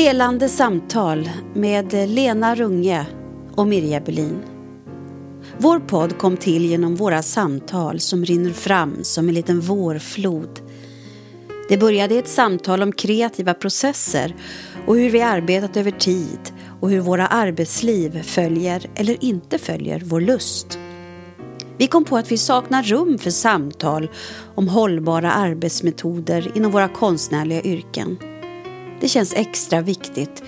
[0.00, 3.06] Helande samtal med Lena Runge
[3.54, 4.38] och Mirja Berlin.
[5.58, 10.60] Vår podd kom till genom våra samtal som rinner fram som en liten vårflod.
[11.68, 14.36] Det började i ett samtal om kreativa processer
[14.86, 20.20] och hur vi arbetat över tid och hur våra arbetsliv följer eller inte följer vår
[20.20, 20.78] lust.
[21.78, 24.10] Vi kom på att vi saknar rum för samtal
[24.54, 28.18] om hållbara arbetsmetoder inom våra konstnärliga yrken.
[29.00, 30.42] Det känns extra viktigt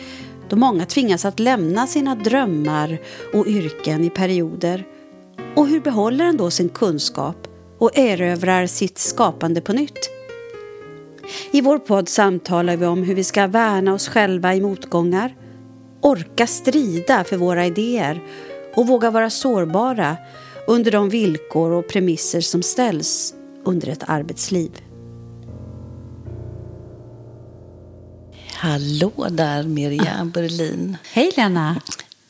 [0.53, 2.99] då många tvingas att lämna sina drömmar
[3.35, 4.87] och yrken i perioder.
[5.57, 7.49] Och hur behåller en då sin kunskap
[7.79, 10.11] och erövrar sitt skapande på nytt?
[11.51, 15.37] I vår podd samtalar vi om hur vi ska värna oss själva i motgångar,
[16.01, 18.21] orka strida för våra idéer
[18.77, 20.17] och våga vara sårbara
[20.67, 24.71] under de villkor och premisser som ställs under ett arbetsliv.
[28.63, 30.97] Hallå där Miriam Berlin.
[31.13, 31.81] Hej Lena.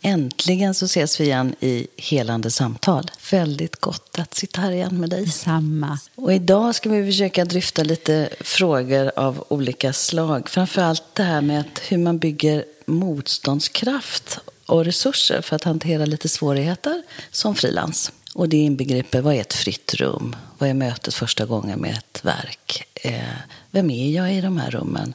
[0.03, 3.11] Äntligen så ses vi igen i helande samtal.
[3.31, 5.27] Väldigt gott att sitta här igen med dig.
[5.27, 5.99] Samma.
[6.15, 10.49] Och idag ska vi försöka dryfta lite frågor av olika slag.
[10.49, 17.03] Framförallt det här med hur man bygger motståndskraft och resurser för att hantera lite svårigheter
[17.31, 18.13] som frilans.
[18.35, 20.37] Och det inbegriper, vad är ett fritt rum?
[20.59, 22.85] Vad är mötet första gången med ett verk?
[22.95, 23.23] Eh,
[23.71, 25.15] vem är jag i de här rummen?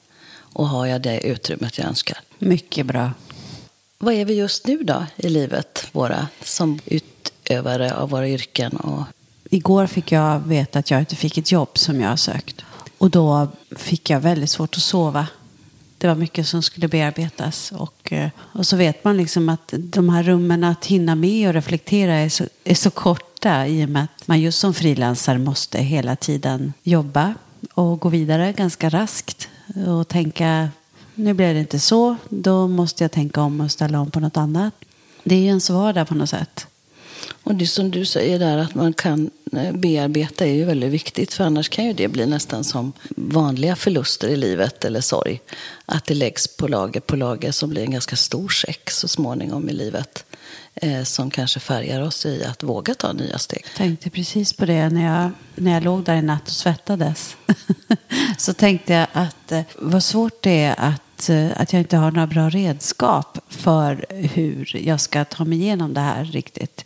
[0.57, 2.17] Och har jag det utrymmet jag önskar?
[2.39, 3.11] Mycket bra.
[3.97, 8.77] Vad är vi just nu då i livet, våra, som utövare av våra yrken?
[8.77, 9.03] Och...
[9.49, 12.61] Igår fick jag veta att jag inte fick ett jobb som jag har sökt.
[12.97, 15.27] Och då fick jag väldigt svårt att sova.
[15.97, 17.71] Det var mycket som skulle bearbetas.
[17.71, 21.53] Och, eh, och så vet man liksom att de här rummen att hinna med och
[21.53, 25.77] reflektera är så, är så korta i och med att man just som frilansare måste
[25.77, 27.33] hela tiden jobba
[27.73, 29.49] och gå vidare ganska raskt
[29.87, 30.69] och tänka
[31.15, 34.37] nu blev det inte så, då måste jag tänka om och ställa om på något
[34.37, 34.73] annat.
[35.23, 36.67] Det är ju ens vardag på något sätt.
[37.47, 41.33] Och det som du säger där att man kan eh, bearbeta är ju väldigt viktigt.
[41.33, 45.41] För annars kan ju det bli nästan som vanliga förluster i livet eller sorg.
[45.85, 49.69] Att det läggs på lager på lager som blir en ganska stor säck så småningom
[49.69, 50.25] i livet.
[50.75, 53.61] Eh, som kanske färgar oss i att våga ta nya steg.
[53.65, 57.35] Jag tänkte precis på det när jag, när jag låg där i natt och svettades.
[58.37, 62.11] så tänkte jag att eh, vad svårt det är att, eh, att jag inte har
[62.11, 66.85] några bra redskap för hur jag ska ta mig igenom det här riktigt.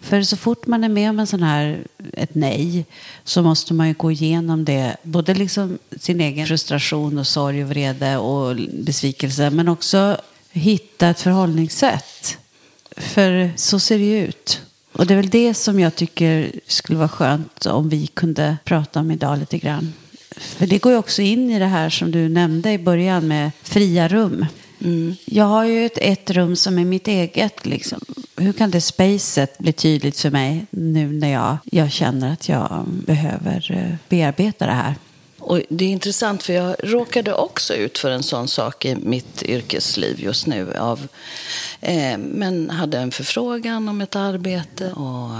[0.00, 1.78] För så fort man är med om en sån här,
[2.12, 2.84] ett nej
[3.24, 4.96] så måste man ju gå igenom det.
[5.02, 9.50] Både liksom sin egen frustration och sorg och vrede och besvikelse.
[9.50, 10.16] Men också
[10.50, 12.38] hitta ett förhållningssätt.
[12.96, 14.60] För så ser det ju ut.
[14.92, 19.00] Och det är väl det som jag tycker skulle vara skönt om vi kunde prata
[19.00, 19.92] om idag lite grann.
[20.36, 23.50] För det går ju också in i det här som du nämnde i början med
[23.62, 24.46] fria rum.
[24.80, 25.16] Mm.
[25.24, 27.66] Jag har ju ett, ett rum som är mitt eget.
[27.66, 28.00] Liksom.
[28.36, 32.84] Hur kan det spacet bli tydligt för mig nu när jag, jag känner att jag
[32.86, 34.94] behöver eh, bearbeta det här?
[35.38, 39.42] Och det är intressant för jag råkade också ut för en sån sak i mitt
[39.42, 40.74] yrkesliv just nu.
[40.76, 41.08] Av,
[41.80, 45.30] eh, men hade en förfrågan om ett arbete och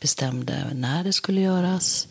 [0.00, 2.08] bestämde när det skulle göras.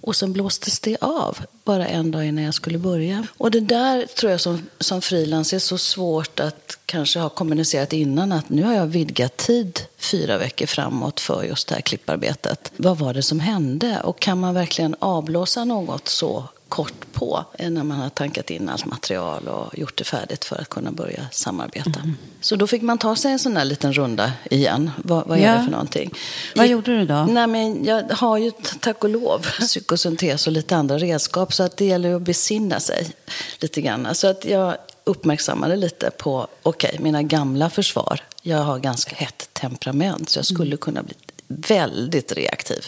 [0.00, 3.26] Och sen blåstes det av bara en dag innan jag skulle börja.
[3.36, 7.92] Och det där tror jag som, som frilans är så svårt att kanske ha kommunicerat
[7.92, 12.72] innan att nu har jag vidgat tid fyra veckor framåt för just det här klipparbetet.
[12.76, 14.00] Vad var det som hände?
[14.04, 18.86] Och kan man verkligen avblåsa något så kort på när man har tankat in allt
[18.86, 22.00] material och gjort det färdigt för att kunna börja samarbeta.
[22.00, 22.16] Mm.
[22.40, 24.90] Så då fick man ta sig en sån där liten runda igen.
[24.96, 26.14] Vad, vad är det för någonting?
[26.56, 27.24] Vad gjorde du då?
[27.30, 31.76] Nej, men jag har ju tack och lov psykosyntes och lite andra redskap så att
[31.76, 33.10] det gäller att besinna sig
[33.58, 34.14] lite grann.
[34.14, 38.22] Så att jag uppmärksammade lite på, okej, okay, mina gamla försvar.
[38.42, 40.78] Jag har ganska hett temperament så jag skulle mm.
[40.78, 41.14] kunna bli
[41.48, 42.86] väldigt reaktiv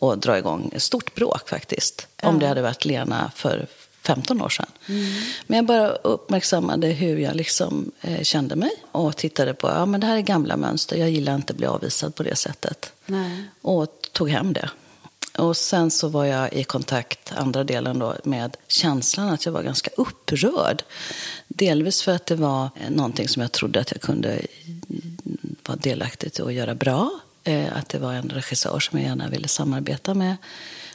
[0.00, 2.06] och dra igång ett stort bråk faktiskt.
[2.22, 2.28] Ja.
[2.28, 3.66] Om det hade varit Lena för
[4.02, 4.66] 15 år sedan.
[4.86, 5.22] Mm.
[5.46, 10.00] Men jag bara uppmärksammade hur jag liksom, eh, kände mig och tittade på ja, men
[10.00, 10.96] det här är gamla mönster.
[10.96, 12.92] Jag gillar inte att bli avvisad på det sättet.
[13.06, 13.44] Nej.
[13.62, 14.70] Och tog hem det.
[15.38, 19.62] Och sen så var jag i kontakt, andra delen då, med känslan att jag var
[19.62, 20.82] ganska upprörd.
[21.48, 24.40] Delvis för att det var någonting som jag trodde att jag kunde
[25.66, 27.10] vara delaktig i och göra bra.
[27.50, 30.36] Eh, att det var en regissör som jag gärna ville samarbeta med.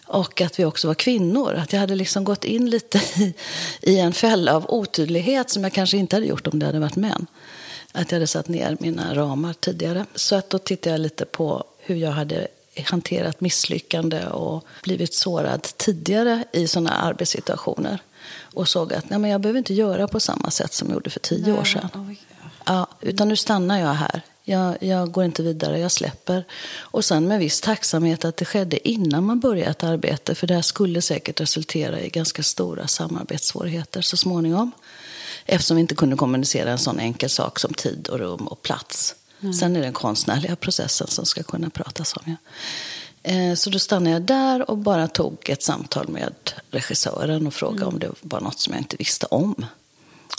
[0.06, 1.54] Och att vi också var kvinnor.
[1.54, 3.34] Att jag hade liksom gått in lite i,
[3.82, 6.96] i en fälla av otydlighet som jag kanske inte hade gjort om det hade varit
[6.96, 7.28] män.
[7.92, 10.06] Att jag hade satt ner mina ramar tidigare.
[10.16, 12.48] Så att då tittade jag lite på hur jag hade
[12.86, 18.00] hanterat misslyckande och blivit sårad tidigare i sådana arbetssituationer.
[18.54, 21.10] och såg att nej, men jag behöver inte göra på samma sätt som jag gjorde
[21.10, 22.16] för tio år sedan.
[22.66, 24.22] Ja, utan nu stannar jag här.
[24.48, 26.44] Jag, jag, går inte vidare, jag släpper.
[26.78, 30.36] Och sen med viss tacksamhet att det skedde innan man började ett arbete.
[30.36, 34.72] För det här skulle säkert resultera i ganska stora samarbetssvårigheter så småningom.
[35.46, 39.16] Eftersom vi inte kunde kommunicera en sån enkel sak som tid och rum och plats.
[39.42, 39.54] Mm.
[39.54, 42.24] Sen är det den konstnärliga processen som ska kunna pratas om.
[42.26, 42.36] Ja.
[43.32, 46.34] Eh, så då stannade jag där och bara tog ett samtal med
[46.72, 47.94] regissören och frågade mm.
[47.94, 49.66] om det var något som jag inte visste om.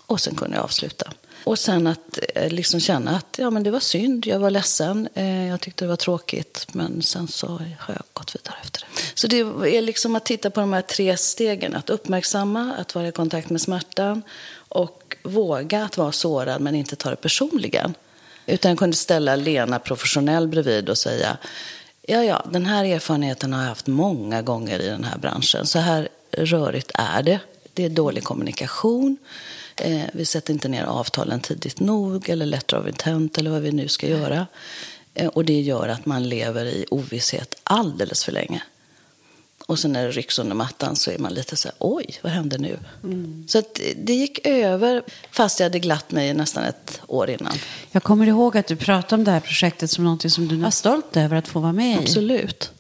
[0.07, 1.13] Och sen kunde jag avsluta.
[1.47, 5.09] Och sen att eh, liksom känna att ja, men det var synd, jag var ledsen,
[5.15, 6.67] eh, jag tyckte det var tråkigt.
[6.73, 7.47] Men sen så
[7.79, 9.03] har jag gått vidare efter det.
[9.15, 9.39] Så det
[9.77, 11.75] är liksom att titta på de här tre stegen.
[11.75, 14.23] Att uppmärksamma, att vara i kontakt med smärtan
[14.57, 17.95] och våga att vara sårad men inte ta det personligen.
[18.47, 21.37] Utan jag kunde ställa Lena professionell bredvid och säga
[22.03, 25.67] ja, ja, den här erfarenheten har jag haft många gånger i den här branschen.
[25.67, 27.39] Så här rörigt är det.
[27.75, 29.17] Det är dålig kommunikation.
[29.77, 33.73] Eh, vi sätter inte ner avtalen tidigt nog eller letter of intent eller vad vi
[33.73, 34.47] nu ska göra.
[35.15, 38.63] Eh, och det gör att man lever i ovisshet alldeles för länge.
[39.67, 42.33] Och sen när det rycks under mattan så är man lite så här, oj, vad
[42.33, 42.79] hände nu?
[43.05, 43.45] Mm.
[43.49, 43.63] Så
[43.97, 47.53] det gick över, fast jag hade glatt mig nästan ett år innan.
[47.91, 50.71] Jag kommer ihåg att du pratade om det här projektet som något som du var
[50.71, 52.03] stolt över att få vara med i.
[52.03, 52.71] Absolut.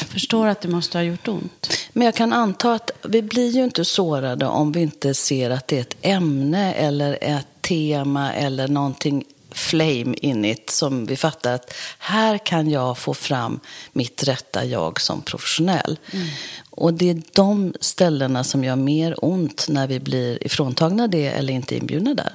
[0.00, 1.68] Jag förstår att det måste ha gjort ont.
[1.92, 5.68] Men jag kan anta att vi blir ju inte sårade om vi inte ser att
[5.68, 11.52] det är ett ämne eller ett tema eller någonting flame in it som vi fattar
[11.52, 13.60] att här kan jag få fram
[13.92, 15.98] mitt rätta jag som professionell.
[16.10, 16.26] Mm.
[16.70, 21.52] Och det är de ställena som gör mer ont när vi blir ifråntagna det eller
[21.52, 22.32] inte inbjudna där.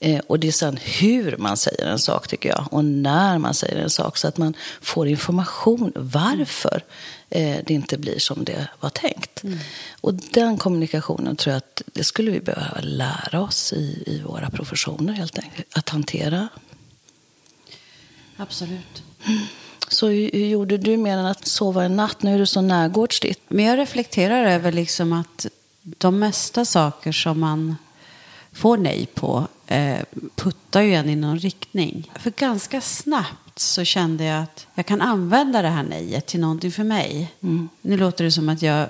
[0.00, 2.68] Eh, och det är sen hur man säger en sak, tycker jag.
[2.70, 4.16] Och när man säger en sak.
[4.16, 6.82] Så att man får information varför
[7.28, 9.44] det inte blir som det var tänkt.
[9.44, 9.58] Mm.
[10.00, 14.50] Och den kommunikationen tror jag att det skulle vi behöva lära oss i, i våra
[14.50, 15.78] professioner, helt enkelt.
[15.78, 16.48] Att hantera.
[18.36, 19.02] Absolut.
[19.88, 22.22] Så hur, hur, gjorde du än att sova en natt?
[22.22, 23.40] Nu är du så närgårds dit.
[23.48, 25.46] Men jag reflekterar över liksom att
[25.82, 27.76] de mesta saker som man
[28.58, 29.98] får nej på eh,
[30.36, 32.10] puttar ju en i någon riktning.
[32.14, 36.72] För ganska snabbt så kände jag att jag kan använda det här nejet till någonting
[36.72, 37.32] för mig.
[37.42, 37.68] Mm.
[37.80, 38.88] Nu låter det som att jag,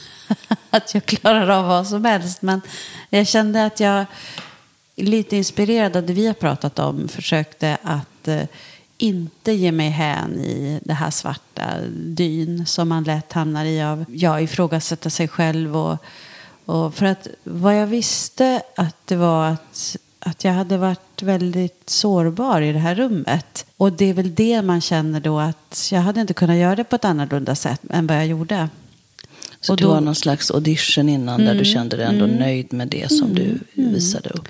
[0.70, 2.42] att jag klarar av vad som helst.
[2.42, 2.60] Men
[3.10, 4.06] jag kände att jag,
[4.96, 8.42] lite inspirerad av det vi har pratat om, försökte att eh,
[8.98, 14.04] inte ge mig hän i det här svarta dyn som man lätt hamnar i av
[14.08, 15.98] ja, ifrågasätta sig själv och
[16.70, 21.90] och för att vad jag visste att det var att, att jag hade varit väldigt
[21.90, 23.66] sårbar i det här rummet.
[23.76, 26.84] Och det är väl det man känner då att jag hade inte kunnat göra det
[26.84, 28.68] på ett annorlunda sätt än vad jag gjorde.
[29.60, 32.24] Så och du har någon slags audition innan mm, där du mm, kände dig ändå
[32.24, 33.94] mm, nöjd med det som mm, du mm.
[33.94, 34.48] visade upp?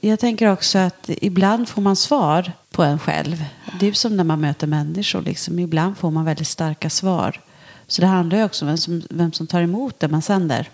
[0.00, 3.44] Jag tänker också att ibland får man svar på en själv.
[3.80, 5.22] Det är som när man möter människor.
[5.22, 5.58] Liksom.
[5.58, 7.40] Ibland får man väldigt starka svar.
[7.86, 10.68] Så det handlar ju också om vem som, vem som tar emot det man sänder.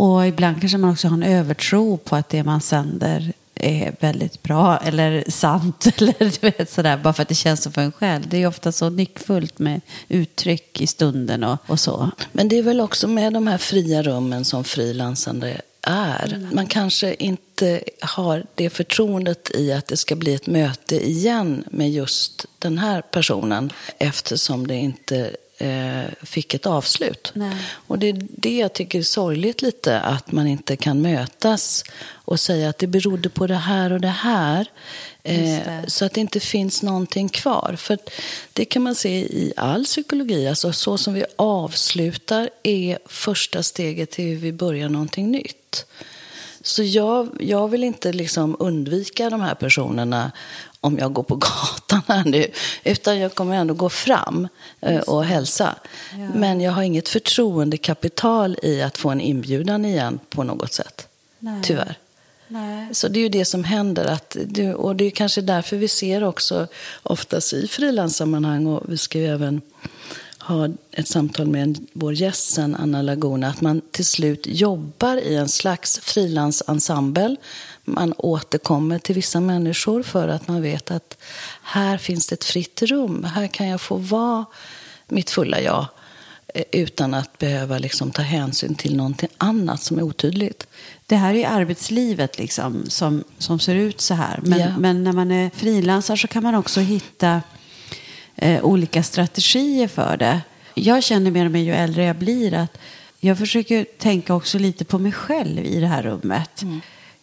[0.00, 4.42] Och ibland kanske man också har en övertro på att det man sänder är väldigt
[4.42, 5.86] bra eller sant.
[5.96, 8.28] Eller du vet, sådär, bara för att det känns så för en själv.
[8.28, 12.10] Det är ofta så nyckfullt med uttryck i stunden och, och så.
[12.32, 16.32] Men det är väl också med de här fria rummen som frilansande är.
[16.34, 16.48] Mm.
[16.54, 21.90] Man kanske inte har det förtroendet i att det ska bli ett möte igen med
[21.90, 25.36] just den här personen eftersom det inte
[26.22, 27.32] fick ett avslut.
[27.34, 27.56] Nej.
[27.70, 32.40] Och det är det jag tycker är sorgligt lite, att man inte kan mötas och
[32.40, 34.66] säga att det berodde på det här och det här.
[35.22, 37.76] Eh, så att det inte finns någonting kvar.
[37.78, 37.98] För
[38.52, 40.48] det kan man se i all psykologi.
[40.48, 45.86] Alltså så som vi avslutar är första steget till hur vi börjar någonting nytt.
[46.62, 50.32] Så jag, jag vill inte liksom undvika de här personerna
[50.80, 52.46] om jag går på gatan här nu.
[52.84, 54.48] Utan jag kommer ändå gå fram
[54.80, 55.74] eh, och hälsa.
[56.12, 56.18] Ja.
[56.34, 61.08] Men jag har inget förtroendekapital i att få en inbjudan igen på något sätt.
[61.38, 61.62] Nej.
[61.62, 61.98] Tyvärr.
[62.48, 62.94] Nej.
[62.94, 64.04] Så det är ju det som händer.
[64.04, 66.66] Att du, och det är kanske därför vi ser också
[67.02, 69.60] oftast i frilanssammanhang och vi ska ju även
[70.38, 75.36] ha ett samtal med vår gäst sen, Anna Laguna, att man till slut jobbar i
[75.36, 77.36] en slags frilansensemble
[77.94, 81.18] man återkommer till vissa människor för att man vet att
[81.62, 83.24] här finns det ett fritt rum.
[83.24, 84.44] Här kan jag få vara
[85.08, 85.86] mitt fulla jag
[86.54, 90.66] eh, utan att behöva liksom ta hänsyn till någonting annat som är otydligt.
[91.06, 94.40] Det här är arbetslivet liksom, som, som ser ut så här.
[94.42, 94.78] Men, yeah.
[94.78, 97.42] men när man är frilansare så kan man också hitta
[98.36, 100.40] eh, olika strategier för det.
[100.74, 102.78] Jag känner mer och mer ju äldre jag blir att
[103.20, 106.62] jag försöker tänka också lite på mig själv i det här rummet.
[106.62, 106.80] Mm.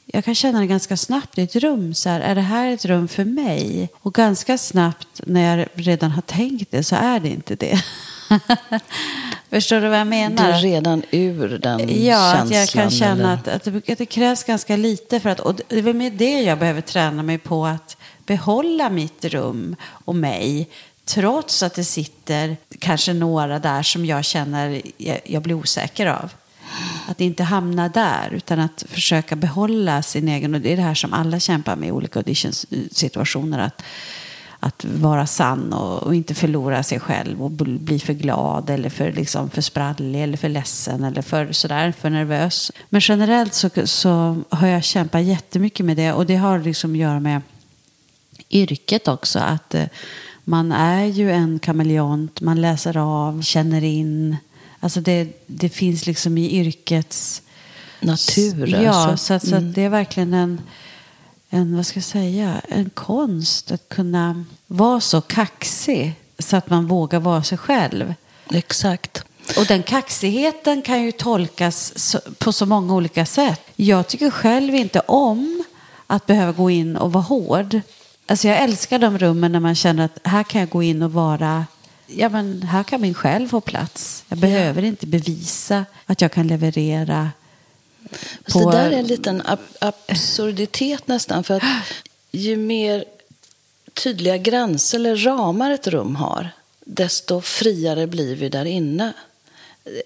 [0.09, 1.93] Jag kan känna det ganska snabbt i ett rum.
[1.93, 3.89] Så här, är det här ett rum för mig?
[3.99, 7.83] Och ganska snabbt när jag redan har tänkt det så är det inte det.
[9.49, 10.47] Förstår du vad jag menar?
[10.47, 12.05] Du är redan ur den ja, känslan?
[12.05, 15.39] Ja, att jag kan känna att, att, det, att det krävs ganska lite för att,
[15.39, 19.75] och det är väl med det jag behöver träna mig på att behålla mitt rum
[19.85, 20.69] och mig.
[21.05, 26.31] Trots att det sitter kanske några där som jag känner jag, jag blir osäker av.
[27.07, 30.55] Att inte hamna där, utan att försöka behålla sin egen...
[30.55, 33.59] Och det är det här som alla kämpar med i olika auditionssituationer.
[33.59, 33.83] Att,
[34.59, 39.11] att vara sann och, och, inte förlora sig själv och bli för glad eller för,
[39.11, 42.71] liksom, för sprallig eller för ledsen eller för, sådär, för nervös.
[42.89, 46.97] Men generellt så, så har jag kämpat jättemycket med det och det har liksom att
[46.97, 47.41] göra med
[48.49, 49.39] yrket också.
[49.39, 49.85] Att eh,
[50.43, 54.37] man är ju en kameleont, man läser av, känner in.
[54.87, 57.41] Alltså det, det finns liksom i yrkets
[57.99, 58.67] natur.
[58.67, 59.25] Ja, alltså.
[59.25, 59.73] så, att, så att mm.
[59.73, 60.61] det är verkligen en
[61.49, 66.87] en, vad ska jag säga, en konst att kunna vara så kaxig så att man
[66.87, 68.13] vågar vara sig själv.
[68.49, 69.23] Exakt.
[69.57, 73.61] Och den kaxigheten kan ju tolkas på så många olika sätt.
[73.75, 75.63] Jag tycker själv inte om
[76.07, 77.81] att behöva gå in och vara hård.
[78.25, 81.13] Alltså jag älskar de rummen när man känner att här kan jag gå in och
[81.13, 81.65] vara
[82.07, 84.23] Ja, men här kan min själ få plats.
[84.27, 84.87] Jag behöver ja.
[84.87, 87.31] inte bevisa att jag kan leverera
[88.51, 88.71] på...
[88.71, 89.41] Det där är en liten
[89.79, 91.43] absurditet nästan.
[91.43, 91.63] För att
[92.31, 93.05] ju mer
[93.93, 96.49] tydliga gränser eller ramar ett rum har,
[96.85, 99.13] desto friare blir vi där inne.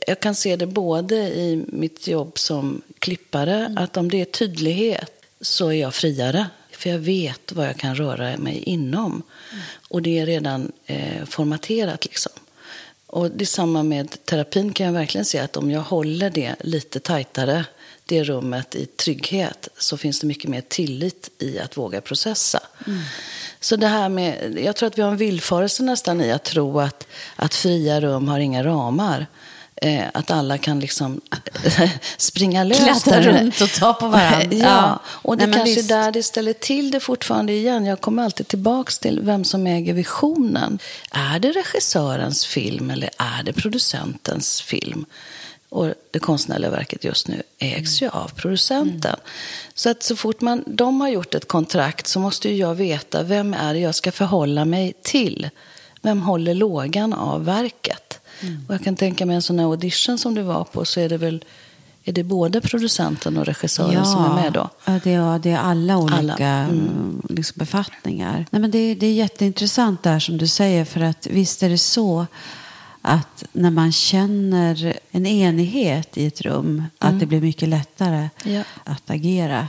[0.08, 3.78] Jag kan se det både i mitt jobb som klippare, mm.
[3.78, 6.48] att om det är tydlighet så är jag friare.
[6.82, 9.12] För jag vet vad jag kan röra mig inom.
[9.12, 9.64] Mm.
[9.90, 12.32] Och det är redan eh, formaterat liksom.
[13.08, 17.66] Och samma med terapin kan jag verkligen se att om jag håller det lite tajtare
[18.06, 22.60] det rummet i trygghet så finns det mycket mer tillit i att våga processa.
[22.88, 23.00] Mm.
[23.60, 26.80] Så det här med, jag tror att vi har en villfarelse nästan i att tro
[26.80, 29.28] att, att fria rum har inga ramar.
[29.84, 31.22] Eh, att alla kan liksom
[32.18, 32.80] springa lös.
[32.80, 34.48] Klättra runt och ta på varandra.
[34.58, 37.86] ja, och det Nej, kanske är där det ställer till det fortfarande igen.
[37.86, 40.80] Jag kommer alltid tillbaka till vem som äger visionen.
[41.12, 45.06] Är det regissörens film eller är det producentens film?
[45.70, 49.14] Och det konstnärliga verket just nu ägs ju av producenten.
[49.14, 49.26] Mm.
[49.74, 53.24] Så att så fort man, de har gjort ett kontrakt så måste ju jag veta
[53.24, 55.50] vem är det jag ska förhålla mig till.
[56.02, 58.11] Vem håller lågan av verket?
[58.42, 58.66] Mm.
[58.68, 61.10] Och jag kan tänka mig en sån här audition som du var på så är
[61.10, 61.46] det väl
[62.04, 64.70] är det både producenten och regissören ja, som är med då?
[64.86, 66.48] Ja, det är, det är alla olika alla.
[66.48, 67.22] Mm.
[67.30, 68.46] Liksom, befattningar.
[68.50, 71.78] Nej, men det, det är jätteintressant där som du säger för att visst är det
[71.78, 72.26] så
[73.02, 76.86] att när man känner en enighet i ett rum, mm.
[77.00, 78.64] att det blir mycket lättare ja.
[78.84, 79.68] att agera.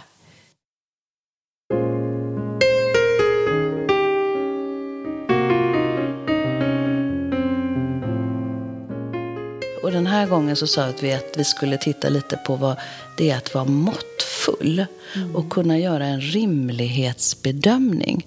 [9.82, 12.76] Och den här gången så sa vi att vi skulle titta lite på vad
[13.16, 14.86] det är att vara måttfull
[15.16, 15.36] mm.
[15.36, 18.26] och kunna göra en rimlighetsbedömning.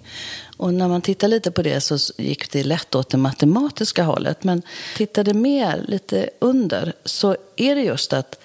[0.58, 4.44] Och när man tittar lite på det så gick det lätt åt det matematiska hållet.
[4.44, 4.62] Men
[4.98, 8.40] tittade mer lite under så är det just att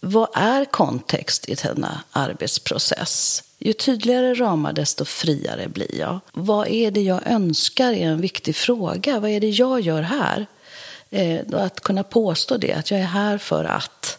[0.00, 3.42] vad är kontext i denna arbetsprocess?
[3.58, 6.20] Ju tydligare ramar, desto friare blir jag.
[6.32, 9.20] Vad är det jag önskar är en viktig fråga.
[9.20, 10.46] Vad är det jag gör här?
[11.10, 14.18] Eh, att kunna påstå det, att jag är här för att.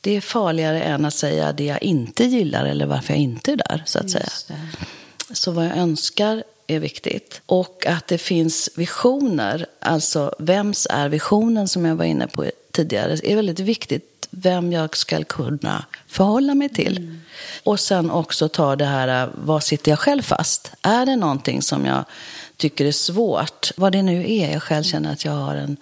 [0.00, 3.56] Det är farligare än att säga det jag inte gillar eller varför jag inte är
[3.56, 3.82] där.
[3.86, 4.28] så att säga.
[5.32, 7.40] Så vad jag önskar är viktigt.
[7.46, 13.18] Och att det finns visioner, alltså vems är visionen som jag var inne på tidigare,
[13.22, 14.12] är väldigt viktigt.
[14.30, 16.96] Vem jag ska kunna förhålla mig till.
[16.96, 17.20] Mm.
[17.62, 20.72] Och sen också ta det här, vad sitter jag själv fast?
[20.82, 22.04] Är det någonting som jag
[22.56, 25.76] tycker är svårt, vad det nu är jag själv känner att jag har en,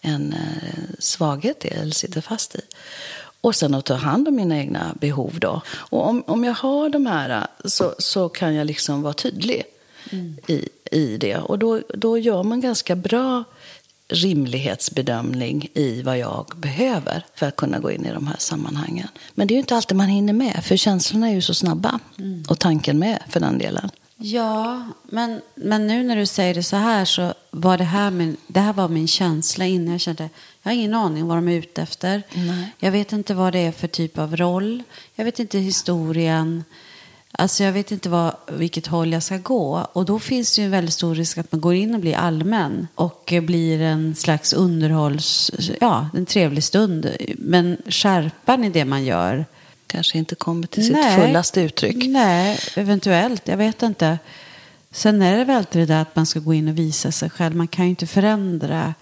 [0.00, 2.60] en eh, svaghet i eller sitter fast i.
[3.40, 5.62] Och sen att ta hand om mina egna behov då.
[5.68, 9.64] Och om, om jag har de här så, så kan jag liksom vara tydlig
[10.10, 10.36] mm.
[10.46, 11.36] i, i det.
[11.36, 13.44] Och då, då gör man ganska bra
[14.08, 19.08] rimlighetsbedömning i vad jag behöver för att kunna gå in i de här sammanhangen.
[19.34, 22.00] Men det är ju inte alltid man hinner med, för känslorna är ju så snabba.
[22.18, 22.44] Mm.
[22.48, 23.90] Och tanken med, för den delen.
[24.20, 28.36] Ja, men, men nu när du säger det så här så var det här min,
[28.46, 30.28] det här var min känsla innan jag kände
[30.62, 32.22] jag har ingen aning vad de är ute efter.
[32.34, 32.74] Nej.
[32.78, 34.82] Jag vet inte vad det är för typ av roll.
[35.14, 36.64] Jag vet inte historien.
[37.32, 39.86] Alltså jag vet inte vad, vilket håll jag ska gå.
[39.92, 42.16] Och då finns det ju en väldigt stor risk att man går in och blir
[42.16, 42.88] allmän.
[42.94, 45.50] Och blir en slags underhålls...
[45.80, 47.10] Ja, en trevlig stund.
[47.38, 49.46] Men skärpan i det man gör.
[49.88, 52.06] Kanske inte kommer till sitt nej, fullaste uttryck.
[52.06, 53.48] Nej, eventuellt.
[53.48, 54.18] Jag vet inte.
[54.90, 57.30] Sen är det väl alltid det där att man ska gå in och visa sig
[57.30, 57.56] själv.
[57.56, 58.94] Man kan ju inte förändra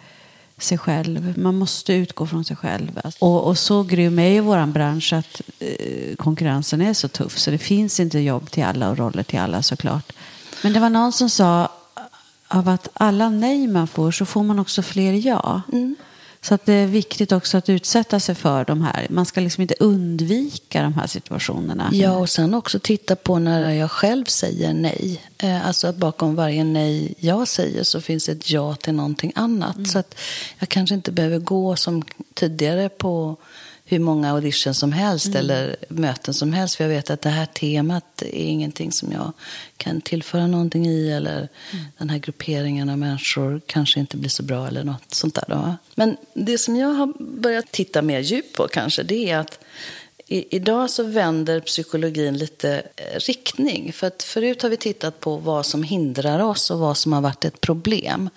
[0.58, 1.38] sig själv.
[1.38, 3.00] Man måste utgå från sig själv.
[3.18, 7.50] Och, och så grym är ju vår bransch att eh, konkurrensen är så tuff så
[7.50, 10.12] det finns inte jobb till alla och roller till alla såklart.
[10.62, 11.68] Men det var någon som sa
[12.48, 15.62] av att alla nej man får så får man också fler ja.
[15.72, 15.96] Mm.
[16.46, 19.06] Så att det är viktigt också att utsätta sig för de här.
[19.10, 21.90] Man ska liksom inte undvika de här situationerna.
[21.92, 25.22] Ja, och sen också titta på när jag själv säger nej.
[25.38, 29.76] Eh, alltså att bakom varje nej jag säger så finns ett ja till någonting annat.
[29.76, 29.86] Mm.
[29.86, 30.18] Så att
[30.58, 32.02] jag kanske inte behöver gå som
[32.34, 33.36] tidigare på
[33.88, 35.38] hur många auditions som helst mm.
[35.38, 36.74] eller möten som helst.
[36.74, 39.32] För jag vet att det här temat är ingenting som jag
[39.76, 41.10] kan tillföra någonting i.
[41.10, 41.84] Eller mm.
[41.98, 45.44] den här grupperingen av människor kanske inte blir så bra eller något sånt där.
[45.48, 45.76] Då.
[45.94, 49.58] Men det som jag har börjat titta mer djupt på kanske, det är att
[50.28, 53.92] i, idag så vänder psykologin lite eh, riktning.
[53.92, 57.20] För att förut har vi tittat på vad som hindrar oss och vad som har
[57.20, 58.30] varit ett problem.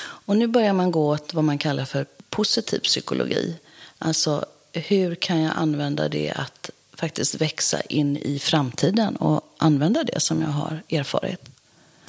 [0.00, 3.54] Och nu börjar man gå åt vad man kallar för positiv psykologi.
[3.98, 10.20] Alltså hur kan jag använda det att faktiskt växa in i framtiden och använda det
[10.20, 11.40] som jag har erfarit.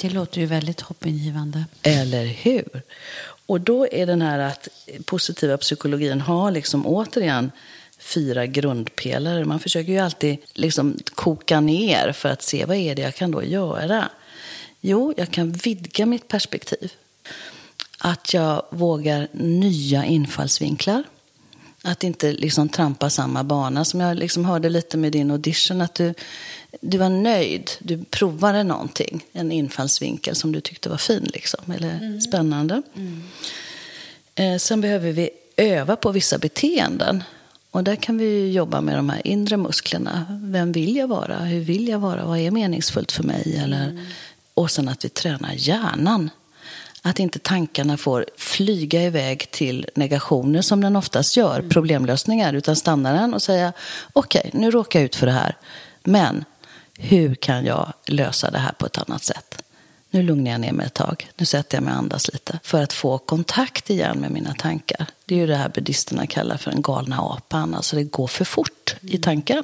[0.01, 1.65] Det låter ju väldigt hoppingivande.
[1.82, 2.82] Eller hur?
[3.46, 4.68] Och då är den här att
[5.06, 7.51] positiva psykologin har liksom återigen
[8.00, 9.46] fyra grundpelare.
[9.46, 13.32] Man försöker ju alltid liksom koka ner för att se vad är det jag kan
[13.32, 14.10] då göra.
[14.82, 16.94] Jo, jag kan vidga mitt perspektiv.
[17.98, 21.03] Att jag vågar nya infallsvinklar.
[21.83, 23.85] Att inte liksom trampa samma bana.
[23.85, 25.81] Som jag liksom hörde lite med din audition.
[25.81, 26.13] Att du,
[26.81, 27.71] du var nöjd.
[27.79, 29.25] Du provade någonting.
[29.31, 31.23] En infallsvinkel som du tyckte var fin.
[31.34, 32.21] Liksom, eller mm.
[32.21, 32.82] spännande.
[32.95, 33.23] Mm.
[34.36, 37.23] Eh, sen behöver vi öva på vissa beteenden.
[37.71, 40.39] Och där kan vi jobba med de här inre musklerna.
[40.43, 41.39] Vem vill jag vara?
[41.39, 42.25] Hur vill jag vara?
[42.25, 43.62] Vad är meningsfullt för mig?
[43.63, 44.06] Eller, mm.
[44.53, 46.29] Och sen att vi tränar hjärnan.
[47.01, 51.69] Att inte tankarna får flyga iväg till negationer som den oftast gör, mm.
[51.69, 53.73] problemlösningar, utan stannar den och säga
[54.13, 55.57] okej, okay, nu råkar jag ut för det här,
[56.03, 56.45] men
[56.97, 59.63] hur kan jag lösa det här på ett annat sätt?
[60.13, 61.29] Nu lugnar jag ner mig ett tag.
[61.37, 62.59] Nu sätter jag mig och andas lite.
[62.63, 65.05] För att få kontakt igen med mina tankar.
[65.25, 67.75] Det är ju det här buddhisterna kallar för den galna apan.
[67.75, 69.15] Alltså det går för fort mm.
[69.15, 69.63] i tanken.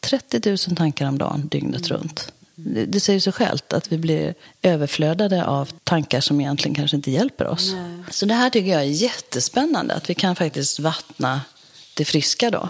[0.00, 2.00] 30 000 tankar om dagen, dygnet mm.
[2.00, 2.32] runt.
[2.56, 7.46] Det, säger sig självt att vi blir överflödade av tankar som egentligen kanske inte hjälper
[7.46, 7.72] oss.
[7.72, 8.04] Nej.
[8.10, 11.40] Så det här tycker jag är jättespännande, att vi kan faktiskt vattna
[11.94, 12.68] det friska då.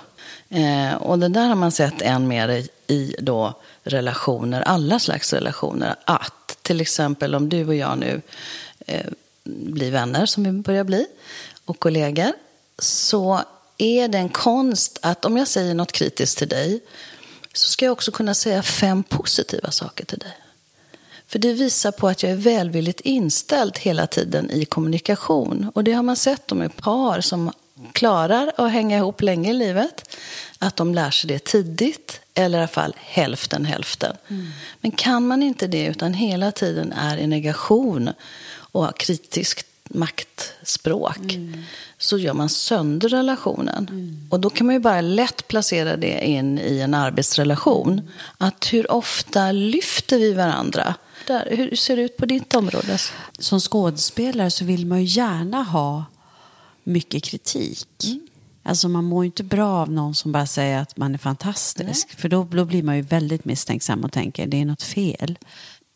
[0.48, 5.32] Eh, och det där har man sett än mer i, i då relationer, alla slags
[5.32, 5.94] relationer.
[6.04, 8.22] Att till exempel om du och jag nu
[8.86, 9.06] eh,
[9.44, 11.06] blir vänner, som vi börjar bli,
[11.64, 12.32] och kollegor,
[12.78, 13.40] så
[13.78, 16.80] är det en konst att om jag säger något kritiskt till dig
[17.56, 20.36] så ska jag också kunna säga fem positiva saker till dig.
[21.26, 25.70] För det visar på att jag är välvilligt inställd hela tiden i kommunikation.
[25.74, 27.52] Och det har man sett med par som
[27.92, 30.16] klarar att hänga ihop länge i livet.
[30.58, 34.16] Att de lär sig det tidigt, eller i alla fall hälften hälften.
[34.28, 34.46] Mm.
[34.80, 38.10] Men kan man inte det, utan hela tiden är i negation
[38.56, 41.62] och kritiskt maktspråk mm.
[41.98, 43.88] så gör man sönder relationen.
[43.90, 44.28] Mm.
[44.30, 48.10] Och då kan man ju bara lätt placera det in i en arbetsrelation.
[48.38, 50.94] Att hur ofta lyfter vi varandra?
[51.26, 52.98] Där, hur ser det ut på ditt område?
[53.38, 56.04] Som skådespelare så vill man ju gärna ha
[56.84, 58.04] mycket kritik.
[58.04, 58.20] Mm.
[58.62, 62.06] Alltså man mår inte bra av någon som bara säger att man är fantastisk.
[62.08, 62.16] Nej.
[62.16, 65.38] För då, då blir man ju väldigt misstänksam och tänker det är något fel.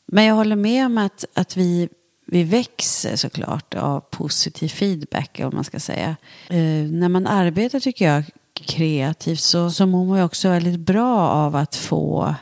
[0.06, 1.88] Men jag håller med om att, att vi
[2.30, 6.16] vi växer såklart av positiv feedback, om man ska säga.
[6.48, 11.18] Eh, när man arbetar, tycker jag, kreativt så, så mår man ju också väldigt bra
[11.18, 12.34] av att få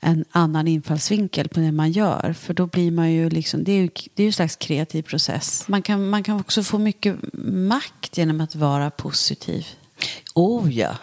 [0.00, 2.32] en annan infallsvinkel på det man gör.
[2.32, 5.02] För då blir man ju liksom, det är ju, det är ju en slags kreativ
[5.02, 5.64] process.
[5.68, 7.16] Man kan, man kan också få mycket
[7.68, 9.66] makt genom att vara positiv.
[10.34, 10.96] Oh ja,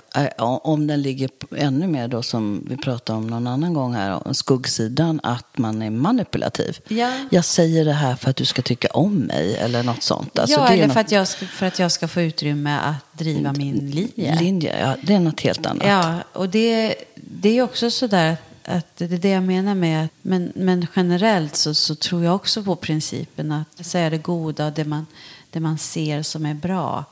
[0.64, 5.20] om den ligger ännu mer då som vi pratade om någon annan gång här, skuggsidan,
[5.24, 6.80] att man är manipulativ.
[6.88, 7.12] Ja.
[7.32, 10.40] Jag säger det här för att du ska tycka om mig eller något sånt.
[10.40, 10.94] Alltså, ja, eller något...
[10.94, 14.40] för, att jag ska, för att jag ska få utrymme att driva min linje.
[14.40, 15.88] Linje, ja, det är något helt annat.
[15.88, 20.12] Ja, och det, det är också sådär att det är det jag menar med att,
[20.22, 24.74] men, men generellt så, så tror jag också på principen att säga det goda och
[24.74, 25.06] det man,
[25.50, 27.06] det man ser som är bra.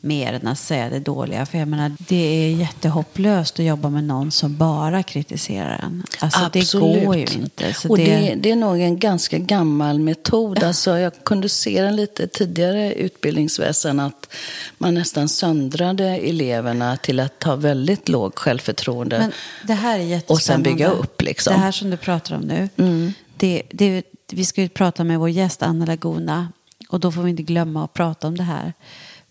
[0.00, 1.46] Mer än att säga det dåliga.
[1.46, 6.02] För jag menar, det är jättehopplöst att jobba med någon som bara kritiserar en.
[6.18, 6.94] Alltså Absolut.
[6.94, 7.74] det går ju inte.
[7.74, 8.04] Så och det...
[8.04, 8.34] det...
[8.34, 10.62] Det, är nog en ganska gammal metod.
[10.62, 14.32] Alltså, jag kunde se den lite tidigare i utbildningsväsen att
[14.78, 19.18] man nästan söndrade eleverna till att ha väldigt låg självförtroende.
[19.18, 19.32] Men
[19.66, 20.32] det här är jättespännande.
[20.32, 21.52] Och sen bygga upp liksom.
[21.52, 22.68] Det här som du pratar om nu.
[22.76, 23.12] Mm.
[23.36, 26.48] Det, det, vi ska ju prata med vår gäst Anna Laguna.
[26.88, 28.72] Och då får vi inte glömma att prata om det här.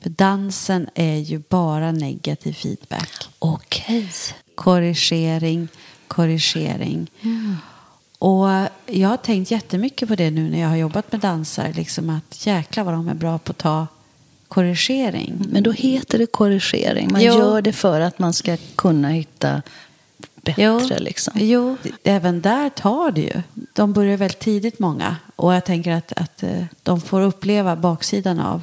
[0.01, 3.09] För dansen är ju bara negativ feedback.
[3.39, 4.09] Okej.
[4.55, 5.67] Korrigering,
[6.07, 7.11] korrigering.
[8.19, 8.47] Och
[8.85, 11.73] jag har tänkt jättemycket på det nu när jag har jobbat med dansare.
[11.73, 13.87] Liksom att jäkla vad de är bra på att ta
[14.47, 15.45] korrigering.
[15.49, 17.11] Men då heter det korrigering.
[17.11, 17.33] Man Jo.
[17.33, 19.61] gör det för att man ska kunna hitta
[20.35, 20.63] bättre.
[20.63, 21.33] Jo, Liksom.
[21.37, 23.41] jo, även där tar det ju.
[23.73, 25.15] De börjar väldigt tidigt många.
[25.35, 28.61] Och jag tänker att, att eh, de får uppleva baksidan av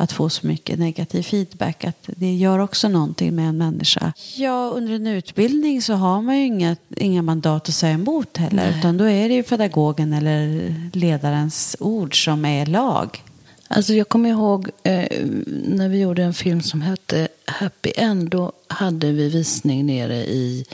[0.00, 1.84] att få så mycket negativ feedback.
[1.84, 4.12] Att det gör också någonting med en människa.
[4.36, 8.70] Ja, under en utbildning så har man ju inga, inga mandat att säga emot heller.
[8.70, 8.78] Nej.
[8.78, 13.22] Utan då är det ju pedagogen eller ledarens ord som är lag.
[13.68, 18.30] Alltså jag kommer ihåg eh, när vi gjorde en film som hette Happy End.
[18.30, 20.64] Då hade vi visning nere i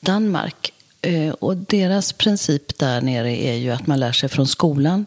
[0.00, 0.72] Danmark.
[1.02, 5.06] Eh, och deras princip där nere är ju att man lär sig från skolan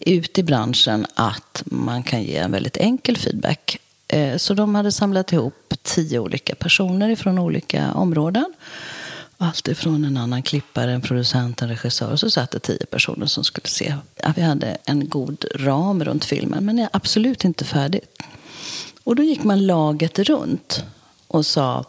[0.00, 3.78] ut i branschen att man kan ge en väldigt enkel feedback.
[4.08, 8.52] Eh, så de hade samlat ihop tio olika personer från olika områden.
[9.38, 12.12] Allt ifrån en annan klippare, en producent, en regissör.
[12.12, 13.94] Och så satt det tio personer som skulle se.
[14.22, 18.22] Ja, vi hade en god ram runt filmen, men är absolut inte färdigt.
[19.04, 20.84] Och då gick man laget runt
[21.26, 21.84] och sa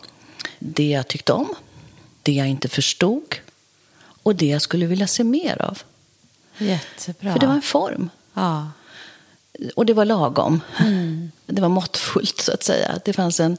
[0.59, 1.55] det jag tyckte om,
[2.23, 3.35] det jag inte förstod
[4.23, 5.81] och det jag skulle vilja se mer av.
[6.57, 7.33] Jättebra.
[7.33, 8.09] För det var en form.
[8.33, 8.67] ja.
[9.75, 10.61] Och det var lagom.
[11.45, 12.99] Det var måttfullt, så att säga.
[13.05, 13.57] Det fanns en,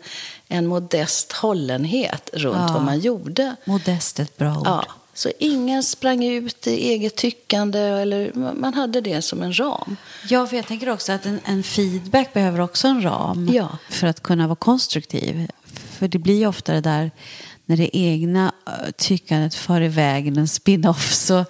[0.48, 2.72] en modest hållenhet runt Ja.
[2.74, 3.56] vad man gjorde.
[3.64, 4.66] Modest är ett bra ord.
[4.66, 4.84] Ja,
[5.14, 7.78] så ingen sprang ut i eget tyckande.
[7.78, 9.96] Eller, man hade det som en ram.
[10.28, 13.78] Ja, för jag tänker också att en, en feedback behöver också en ram Ja.
[13.90, 15.50] för att kunna vara konstruktiv.
[15.98, 17.10] För det blir ju ofta det där
[17.66, 21.44] när det egna eh, tyckandet far iväg en spin-off så,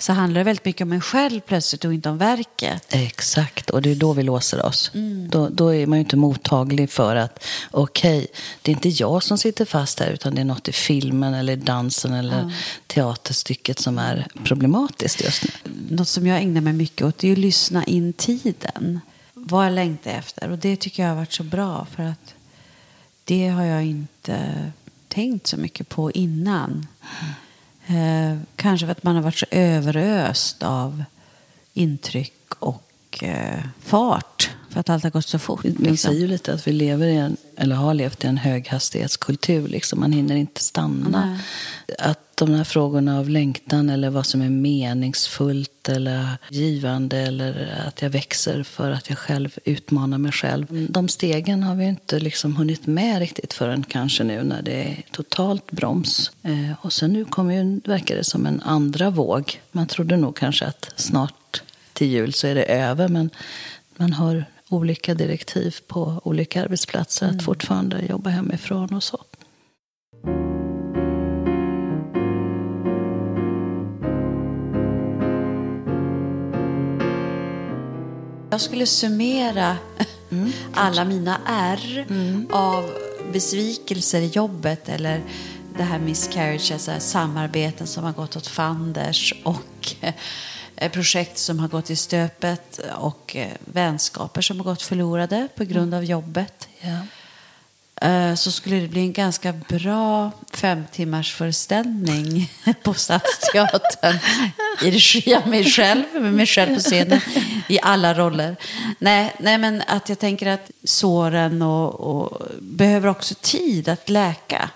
[0.00, 2.86] så handlar det väldigt mycket om en själv plötsligt och inte om verket.
[2.88, 4.90] Exakt, och det är då vi låser oss.
[5.30, 8.26] Då, då är man ju inte mottaglig för att okej,
[8.62, 11.56] det är inte jag som sitter fast här utan det är något i filmen eller
[11.56, 12.52] dansen eller
[12.86, 15.50] teaterstycket som är problematiskt just nu.
[15.90, 19.00] Något som jag ägnar mig mycket åt är att lyssna in tiden.
[19.34, 20.50] Vad jag längtar efter.
[20.50, 22.34] Och det tycker jag har varit så bra för att
[23.24, 24.38] det har jag inte
[25.08, 26.86] tänkt så mycket på innan.
[27.88, 31.04] Eh, kanske för att man har varit så överöst av
[31.72, 32.87] intryck och
[33.22, 34.50] eh, fart.
[34.70, 35.64] För att allt har gått så fort.
[35.64, 35.96] Man Liksom.
[35.96, 39.68] säger ju lite att vi lever i en, eller har levt i en höghastighetskultur.
[39.68, 40.00] Liksom.
[40.00, 41.38] Man hinner inte stanna.
[41.98, 48.02] Att de här frågorna av längtan eller vad som är meningsfullt eller givande eller att
[48.02, 50.88] jag växer för att jag själv utmanar mig själv.
[50.90, 55.02] De stegen har vi inte liksom hunnit med riktigt förrän kanske nu när det är
[55.12, 56.30] totalt broms.
[56.42, 59.60] Eh, och sen nu kommer ju, verkar det som en andra våg.
[59.72, 61.62] Man trodde nog kanske att snart
[61.98, 63.30] till jul så är det över men
[63.96, 69.24] man har olika direktiv på olika arbetsplatser att fortfarande jobba hemifrån och så.
[78.50, 79.76] Jag skulle summera
[80.74, 82.06] alla mina R
[82.50, 82.84] av
[83.32, 85.22] besvikelser i jobbet eller
[85.76, 89.94] det här miscarriage, alltså samarbeten som har gått åt fanders och
[90.92, 95.94] projekt som har gått i stöpet och eh, vänskaper som har gått förlorade på grund
[95.94, 96.68] av jobbet.
[98.00, 104.18] Eh, så skulle det bli en ganska bra fem timmars föreställning på Stadsteatern
[104.82, 107.20] i regi av mig själv, med mig själv på scenen
[107.68, 108.56] i alla roller.
[108.98, 114.70] Nej, nej men att jag tänker att såren och, och behöver också tid att läka.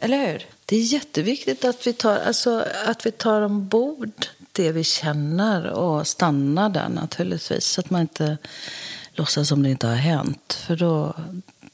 [0.00, 0.46] Eller hur?
[0.64, 6.06] Det är jätteviktigt att vi tar, alltså, att vi tar ombord det vi känner och
[6.06, 7.64] stannar där naturligtvis.
[7.66, 8.36] Så att man inte
[9.14, 10.52] låtsas som det inte har hänt.
[10.66, 11.14] För då,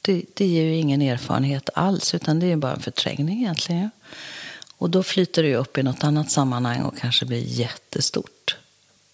[0.01, 3.91] det, det ger ju ingen erfarenhet alls, utan det är bara en förträngning egentligen.
[4.77, 8.57] Och då flyter det ju upp i något annat sammanhang och kanske blir jättestort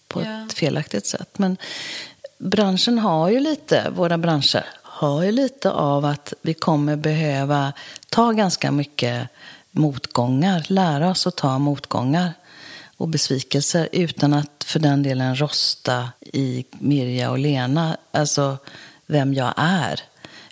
[0.07, 0.45] på Ja.
[0.45, 1.39] ett felaktigt sätt.
[1.39, 1.57] Men
[2.37, 7.73] branschen har ju lite, våra branscher har ju lite av att vi kommer behöva
[8.09, 9.27] ta ganska mycket
[9.71, 12.33] motgångar, lära oss att ta motgångar
[12.97, 18.57] och besvikelser utan att för den delen rosta i Mirja och Lena, alltså
[19.05, 20.01] vem jag är.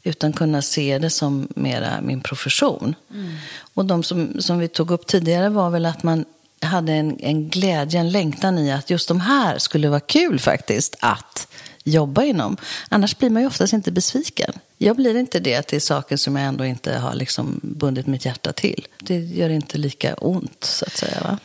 [0.05, 2.95] utan kunna se det som mera min profession.
[3.11, 3.35] Mm.
[3.73, 6.25] Och de som, som vi tog upp tidigare var väl att man
[6.61, 10.95] hade en, en glädje, en längtan i att just de här skulle vara kul faktiskt
[10.99, 11.47] att
[11.83, 12.57] jobba inom.
[12.89, 14.53] Annars blir man ju oftast inte besviken.
[14.77, 18.53] Jag blir inte det till saker som jag ändå inte har liksom bundit mitt hjärta
[18.53, 18.87] till.
[18.99, 21.21] Det gör inte lika ont, så att säga.
[21.21, 21.37] Va?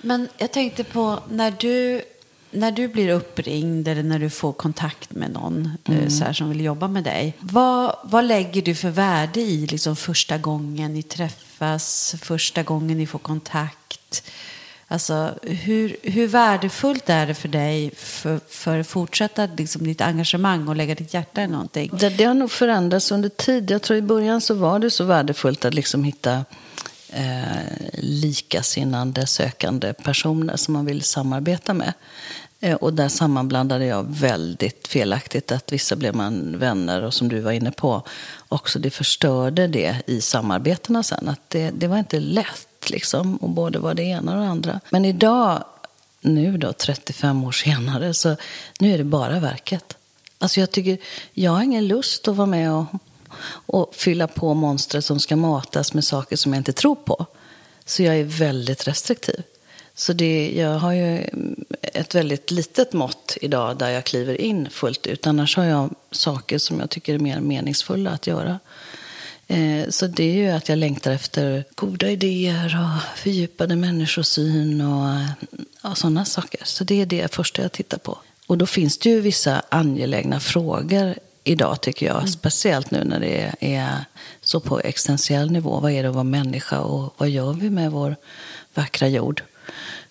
[0.00, 2.02] Men jag tänkte på när du,
[2.50, 6.10] när du blir uppringd eller när du får kontakt med någon eh, mm.
[6.10, 7.36] så här, som vill jobba med dig.
[7.40, 13.06] Vad, vad lägger du för värde i liksom, första gången ni träffas, första gången ni
[13.06, 14.22] får kontakt?
[14.92, 20.68] Alltså, hur, hur värdefullt är det för dig för, för att fortsätta liksom, ditt engagemang
[20.68, 21.90] och lägga ditt hjärta i någonting?
[22.00, 23.70] Det, det har nog förändrats under tid.
[23.70, 26.44] Jag tror i början så var det så värdefullt att liksom hitta
[27.12, 31.92] eh, likasinnande sökande personer som man vill samarbeta med.
[32.60, 37.40] Eh, och där sammanblandade jag väldigt felaktigt att vissa blev man vänner och som du
[37.40, 38.02] var inne på
[38.48, 41.28] också det förstörde det i samarbetena sen.
[41.28, 44.80] Att det, det var inte lätt liksom och både var det ena och det andra.
[44.90, 45.64] Men idag,
[46.20, 48.36] nu då 35 år senare, så
[48.78, 49.96] nu är det bara verket.
[50.38, 50.98] Alltså jag tycker,
[51.32, 52.86] jag har ingen lust att vara med och
[53.66, 57.26] och fylla på monstret som ska matas med saker som jag inte tror på.
[57.84, 59.42] Så jag är väldigt restriktiv.
[59.94, 61.26] Så det, jag har ju
[61.82, 65.26] ett väldigt litet mått idag där jag kliver in fullt ut.
[65.26, 68.58] Annars har jag saker som jag tycker är mer meningsfulla att göra.
[69.46, 75.20] Eh, så det är ju att jag längtar efter goda idéer och fördjupade människosyn och,
[75.90, 76.60] och sådana saker.
[76.64, 78.18] Så det är det första jag tittar på.
[78.46, 82.16] Och då finns det ju vissa angelägna frågor idag tycker jag.
[82.16, 82.28] Mm.
[82.28, 84.04] Speciellt nu när det är
[84.40, 85.80] så på existentiell nivå.
[85.80, 88.16] Vad är det att vara människa och vad gör vi med vår
[88.74, 89.42] vackra jord?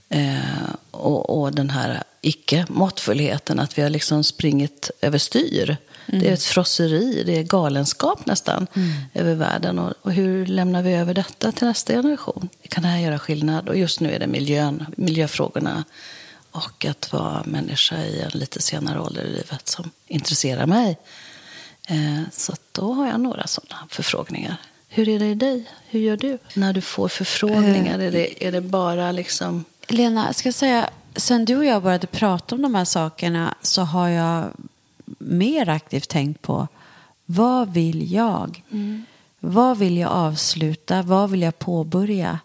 [0.10, 5.78] Eh, och, och, den här icke-måttfullheten, att vi har liksom springit överstyr.
[6.06, 6.22] Mm.
[6.22, 8.90] Det är ett frosseri, det är galenskap nästan mm.
[9.14, 9.80] över världen.
[9.80, 12.50] Och, och, hur lämnar vi över detta till nästa generation?
[12.70, 13.70] Kan det här göra skillnad?
[13.70, 15.84] Och just nu är det miljön, miljöfrågorna
[16.52, 20.98] och att vara människa i en lite senare ålder i livet som intresserar mig.
[21.88, 24.58] Eh, så då har jag några sådana förfrågningar.
[24.88, 25.64] Hur är det i dig?
[25.90, 28.00] Hur gör du när du får förfrågningar?
[28.00, 29.64] Är det, är det bara liksom...
[29.88, 33.82] Lena, jag ska säga, sen du och jag började prata om de här sakerna så
[33.82, 34.52] har jag
[35.18, 36.68] mer aktivt tänkt på
[37.26, 38.64] vad vill jag?
[38.72, 39.06] Mm.
[39.40, 41.02] Vad vill jag avsluta?
[41.02, 42.40] Vad vill jag påbörja?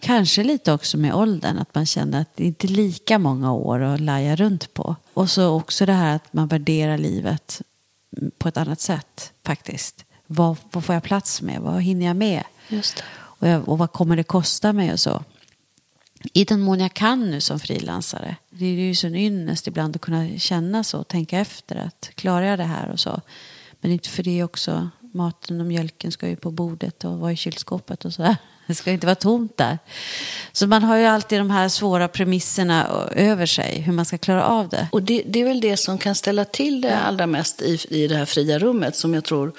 [0.00, 3.80] Kanske lite också med åldern, att man känner att det inte är lika många år
[3.80, 4.96] att laja runt på.
[5.14, 7.62] Och så också det här att man värderar livet
[8.38, 10.04] på ett annat sätt faktiskt.
[10.26, 11.60] Vad, vad får jag plats med?
[11.60, 12.42] Vad hinner jag med?
[13.12, 15.24] Och, jag, och vad kommer det kosta mig och så?
[16.32, 18.36] I den mån jag kan nu som frilansare.
[18.50, 21.76] Det är ju så en ynnest ibland att kunna känna så och tänka efter.
[21.76, 23.20] att Klarar jag det här och så?
[23.80, 24.90] Men inte för det också.
[25.12, 28.36] Maten och mjölken ska ju på bordet och vara i kylskåpet och sådär.
[28.70, 29.78] Det ska inte vara tomt där.
[30.52, 34.44] Så man har ju alltid de här svåra premisserna över sig, hur man ska klara
[34.44, 34.88] av det.
[34.92, 38.06] Och det, det är väl det som kan ställa till det allra mest i, i
[38.06, 39.52] det här fria rummet, som jag tror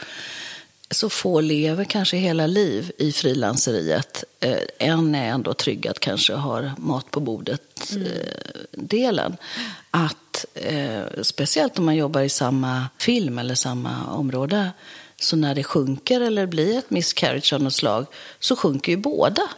[0.92, 4.24] så få lever kanske hela liv i frilanseriet.
[4.40, 9.26] Eh, en är ändå trygg att kanske har mat på bordet-delen.
[9.26, 9.38] Mm.
[9.38, 9.42] Eh,
[9.92, 14.72] att, eh, speciellt om man jobbar i samma film eller samma område,
[15.22, 18.06] så när det sjunker eller blir ett miscarriage av något slag
[18.40, 19.50] så sjunker ju båda.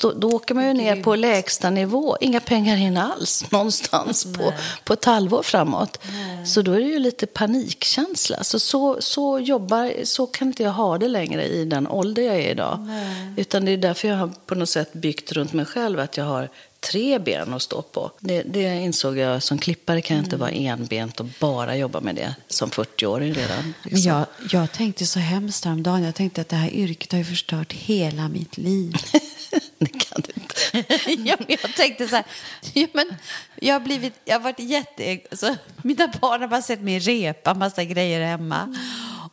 [0.00, 2.16] Då, då åker man ju ner på lägsta nivå.
[2.20, 4.52] Inga pengar in alls någonstans på,
[4.84, 5.98] på ett halvår framåt.
[6.12, 6.46] Nej.
[6.46, 8.44] Så då är det ju lite panikkänsla.
[8.44, 12.36] Så, så, så, jobbar, så kan inte jag ha det längre i den ålder jag
[12.36, 12.80] är idag.
[12.80, 13.34] Nej.
[13.36, 16.24] Utan det är därför jag har på något sätt byggt runt mig själv att jag
[16.24, 16.48] har
[16.80, 18.10] tre ben att stå på.
[18.20, 20.40] Det, det insåg jag som klippare kan jag inte mm.
[20.40, 23.74] vara enbent och bara jobba med det som 40-åring redan.
[23.82, 24.12] Liksom.
[24.12, 26.04] Jag, jag tänkte så hemskt häromdagen.
[26.04, 28.94] Jag tänkte att det här yrket har ju förstört hela mitt liv.
[29.78, 30.84] det kan du inte.
[31.28, 32.24] ja, jag tänkte så här.
[32.72, 33.14] Ja, men
[33.56, 35.20] jag har blivit, jag har varit jätte...
[35.32, 38.62] Så, mina barn har bara sett mig repa massa grejer hemma.
[38.62, 38.76] Mm.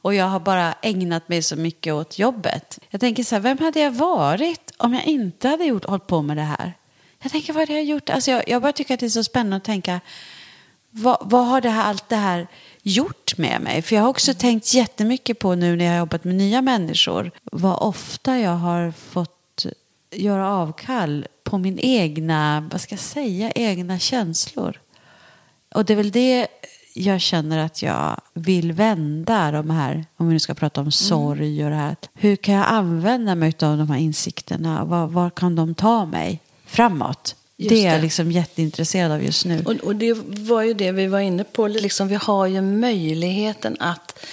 [0.02, 2.80] Och jag har bara ägnat mig så mycket åt jobbet.
[2.90, 6.22] Jag tänker så här, vem hade jag varit om jag inte hade gjort, hållit på
[6.22, 6.74] med det här?
[7.26, 8.10] Jag tänker, vad har jag gjort?
[8.10, 10.02] Alltså jag, jag bara tycker att det är så spännande att tänka,
[10.92, 12.48] vad, vad har det här, allt det här
[12.84, 13.82] gjort med mig?
[13.82, 14.40] För jag har också mm.
[14.40, 18.92] tänkt jättemycket på nu när jag har jobbat med nya människor, vad ofta jag har
[18.92, 19.66] fått
[20.12, 24.82] göra avkall på min egna, vad ska jag säga, egna känslor.
[25.76, 26.48] Och det är väl det
[26.94, 30.92] jag känner att jag vill vända de här, om vi nu ska prata om mm.
[30.92, 31.96] sorg och det här.
[32.14, 34.86] Hur kan jag använda mig av de här insikterna?
[34.86, 36.42] Var, var kan de ta mig?
[36.76, 37.36] Framåt.
[37.58, 39.64] Just det är jag liksom jätteintresserad av just nu.
[39.66, 41.68] Och, och, det var ju det vi var inne på.
[41.68, 44.26] Liksom, vi har ju möjligheten att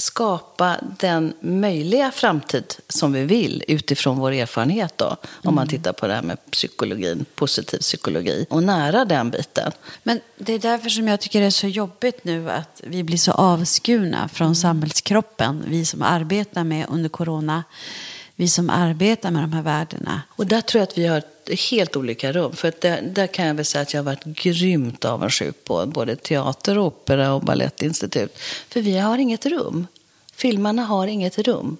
[0.00, 5.16] skapa den möjliga framtid som vi vill utifrån vår erfarenhet då.
[5.44, 9.72] Om man tittar på det här med psykologin, positiv psykologi och nära den biten.
[10.02, 13.18] Men det är därför som jag tycker det är så jobbigt nu att vi blir
[13.18, 15.64] så avskurna från samhällskroppen.
[15.68, 17.64] Vi som arbetar med under corona.
[18.36, 20.22] Vi som arbetar med de här värdena.
[20.28, 21.22] Och där tror jag att vi har
[21.54, 22.52] helt olika rum.
[22.52, 25.86] För att där, där kan jag väl säga att jag har varit grymt avundsjuk på
[25.86, 28.38] både teater, opera och balettinstitut.
[28.68, 29.86] För vi har inget rum.
[30.34, 31.76] Filmarna har inget rum.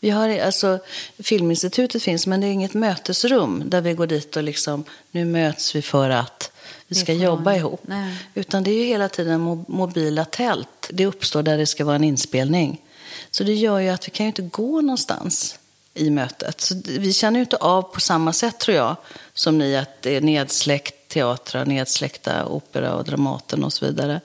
[0.00, 0.78] Vi har, alltså,
[1.18, 5.74] Filminstitutet finns, men det är inget mötesrum där vi går dit och liksom, nu möts
[5.74, 6.52] vi för att
[6.86, 7.80] vi ska jobba ihop.
[7.86, 8.16] Nej.
[8.34, 10.90] Utan det är ju hela tiden mo- mobila tält.
[10.90, 12.80] Det uppstår där det ska vara en inspelning.
[13.30, 15.58] Så det gör ju att vi kan ju inte gå någonstans
[15.94, 16.60] i mötet.
[16.60, 18.96] Så vi känner ju inte av på samma sätt tror jag
[19.34, 24.20] som ni att det är nedsläckt teatrar, nedsläckta opera och Dramaten och så vidare.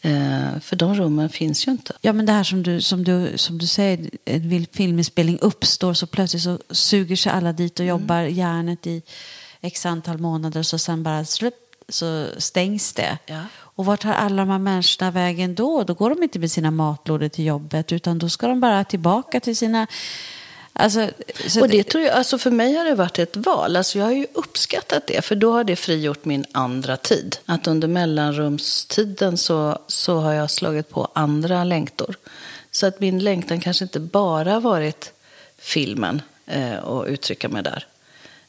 [0.00, 1.92] Eh, för de rummen finns ju inte.
[2.00, 6.06] Ja, men det här som du, som du, som du säger, en filminspelning uppstår så
[6.06, 9.02] plötsligt så suger sig alla dit och jobbar järnet i
[9.60, 11.54] x antal månader så sen bara slupp,
[11.88, 13.18] så stängs det.
[13.26, 13.42] Ja.
[13.56, 15.82] Och vart tar alla de här människorna vägen då?
[15.82, 19.40] Då går de inte med sina matlådor till jobbet utan då ska de bara tillbaka
[19.40, 19.86] till sina...
[20.80, 21.10] Alltså,
[21.46, 23.76] så Och det tror jag, alltså för mig har det varit ett val.
[23.76, 27.36] Alltså jag har ju uppskattat det, för då har det frigjort min andra tid.
[27.46, 32.16] Att under mellanrumstiden så, så har jag slagit på andra längtor.
[32.70, 35.12] Så att min längtan kanske inte bara varit
[35.58, 37.86] filmen eh, och uttrycka mig där.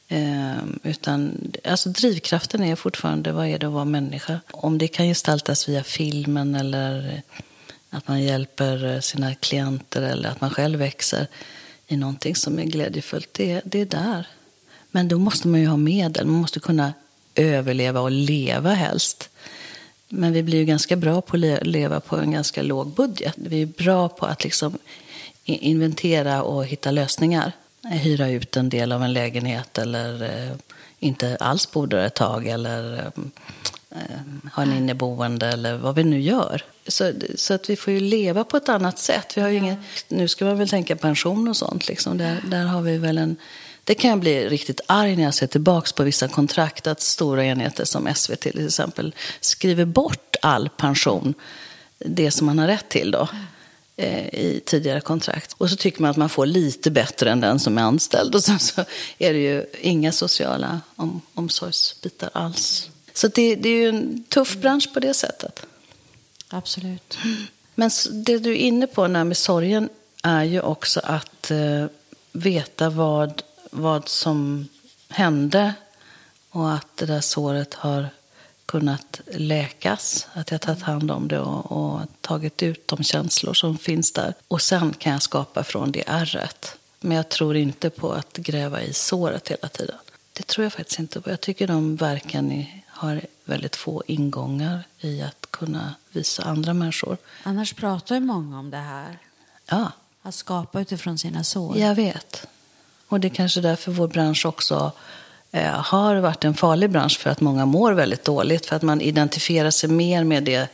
[0.07, 4.39] Eh, utan alltså drivkraften är fortfarande, vad är det att vara människa?
[4.51, 7.21] Om det kan gestaltas via filmen eller
[7.89, 11.27] att man hjälper sina klienter eller att man själv växer
[11.91, 14.27] i någonting som är glädjefullt, det, det är där.
[14.91, 16.93] Men då måste man ju ha medel, man måste kunna
[17.35, 19.29] överleva och leva helst.
[20.09, 23.33] Men vi blir ju ganska bra på att leva på en ganska låg budget.
[23.37, 24.77] Vi är bra på att liksom
[25.43, 27.51] inventera och hitta lösningar.
[27.83, 30.55] Hyra ut en del av en lägenhet eller eh,
[30.99, 33.23] inte alls bo där ett tag eller eh,
[34.09, 36.63] eh, ha en inneboende eller vad vi nu gör.
[36.87, 39.37] Så, så att vi får ju leva på ett annat sätt.
[39.37, 41.87] Vi har ju ingen, nu ska man väl tänka pension och sånt.
[41.87, 42.17] Liksom.
[42.17, 43.35] Där, där har vi väl en...
[43.83, 47.45] Det kan jag bli riktigt arg när jag ser tillbaka på vissa kontrakt att stora
[47.45, 51.33] enheter som SVT till exempel skriver bort all pension,
[51.97, 53.27] det som man har rätt till då
[53.97, 55.55] eh, i tidigare kontrakt.
[55.57, 58.35] Och så tycker man att man får lite bättre än den som är anställd.
[58.35, 58.85] Och sen så
[59.17, 62.89] är det ju inga sociala om, omsorgsbitar alls.
[63.19, 65.65] Så det, det är ju en tuff bransch på det sättet.
[66.47, 67.17] Absolut.
[67.75, 69.89] Men det du är inne på när med sorgen
[70.23, 71.85] är ju också att eh,
[72.31, 74.67] veta vad, vad som
[75.09, 75.73] hände
[76.49, 78.09] och att det där såret har
[78.65, 80.27] kunnat läkas.
[80.33, 84.33] Att jag tagit hand om det och, och tagit ut de känslor som finns där.
[84.47, 86.75] Och sen kan jag skapa från det ärret.
[86.99, 89.95] Men jag tror inte på att gräva i såret hela tiden.
[90.33, 91.29] Det tror jag faktiskt inte på.
[91.29, 97.17] Jag tycker de verken i- har väldigt få ingångar i att kunna visa andra människor.
[97.43, 99.17] Annars pratar ju många om det här.
[99.65, 101.77] Ja, Att skapa utifrån sina sår.
[101.77, 102.47] jag vet.
[103.07, 104.91] Och det är kanske därför vår bransch också
[105.51, 108.65] eh, har varit en farlig bransch för att många mår väldigt dåligt.
[108.65, 110.69] För att man identifierar sig mer med det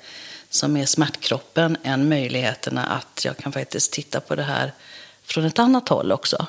[0.50, 4.74] som är smärtkroppen än möjligheterna att jag kan faktiskt titta på det här
[5.24, 6.48] från ett annat håll också.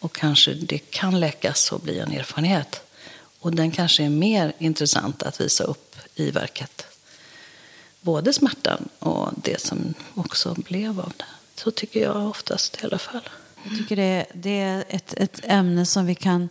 [0.00, 2.82] Och kanske det kan läkas och bli en erfarenhet.
[3.46, 6.86] Och den kanske är mer intressant att visa upp i verket.
[8.00, 11.24] Både smärtan och det som också blev av det.
[11.54, 13.28] Så tycker jag oftast i alla fall.
[13.64, 16.48] Jag tycker det, det är ett, ett ämne som vi kan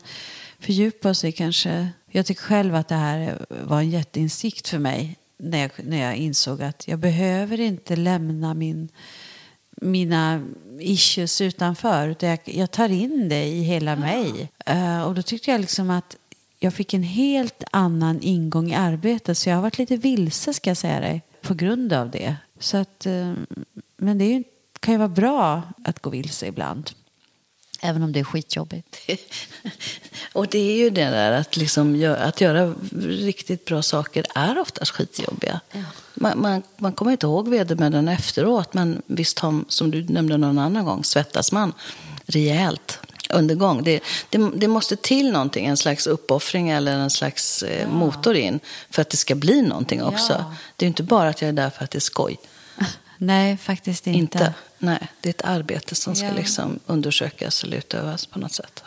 [0.60, 1.90] fördjupa oss i kanske.
[2.08, 6.16] Jag tycker själv att det här var en jätteinsikt för mig när jag, när jag
[6.16, 8.90] insåg att jag behöver inte lämna min,
[9.82, 10.46] mina
[10.80, 12.08] issues utanför.
[12.08, 14.50] Utan jag, jag tar in det i hela mig.
[14.66, 16.18] Eh, och då tyckte jag liksom att
[16.60, 19.38] jag fick en helt annan ingång i arbetet.
[19.38, 21.22] Så jag har varit lite vilse ska jag säga dig.
[21.42, 22.36] På grund av det.
[22.60, 23.34] Så att, eh,
[23.98, 24.44] men det
[24.80, 26.92] kan ju vara bra att gå vilse ibland.
[27.82, 28.98] Även om det är skitjobbigt.
[30.34, 34.92] Och det är ju det där att, liksom att göra riktigt bra saker är oftast
[34.92, 35.62] skitjobbiga.
[36.14, 40.60] Man, man, man kommer inte ihåg vedermödan efteråt, men visst har, som du nämnde någon
[40.60, 41.74] annan gång, svettas man
[42.26, 43.00] rejält
[43.36, 43.84] under gång.
[43.84, 48.60] Det, det, det måste till någonting, en slags uppoffring eller en slags eh, motor in
[48.90, 50.34] för att det ska bli någonting också.
[50.34, 50.56] Ja.
[50.76, 52.38] Det är inte bara att jag är där för att det är skoj.
[53.18, 54.20] Nej, faktiskt inte.
[54.20, 54.54] Inte.
[54.78, 56.34] Nej, det är ett arbete som ska Ja.
[56.34, 58.84] liksom undersökas eller utövas på något sätt.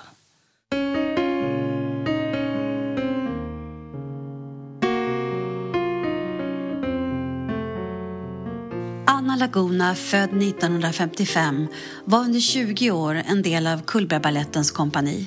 [9.19, 11.69] Anna Laguna, född 1955,
[12.05, 15.27] var under 20 år en del av Cullbergbalettens kompani.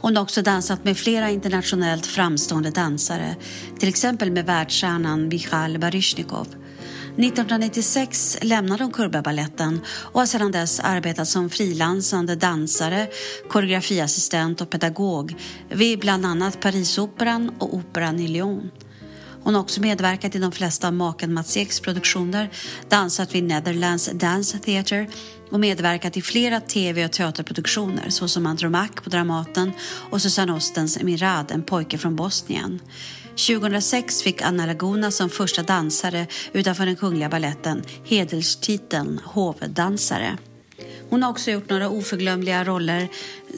[0.00, 3.36] Hon har också dansat med flera internationellt framstående dansare,
[3.78, 6.46] till exempel med världsstjärnan Michal Baryshnikov.
[6.46, 13.08] 1996 lämnade hon Cullbergbaletten och har sedan dess arbetat som frilansande dansare,
[13.48, 15.36] koreografiassistent och pedagog
[15.70, 18.70] vid bland annat Parisoperan och Operan i Lyon.
[19.42, 22.50] Hon har också medverkat i de flesta av maken Mats Eks produktioner,
[22.88, 25.06] dansat vid Netherlands Dance Theatre
[25.50, 29.72] och medverkat i flera tv och teaterproduktioner såsom Andromaque på Dramaten
[30.10, 32.80] och Susanne Ostens Mirad, en pojke från Bosnien.
[33.46, 40.38] 2006 fick Anna Laguna som första dansare utanför den kungliga balletten hederstiteln hovdansare.
[41.10, 43.08] Hon har också gjort några oförglömliga roller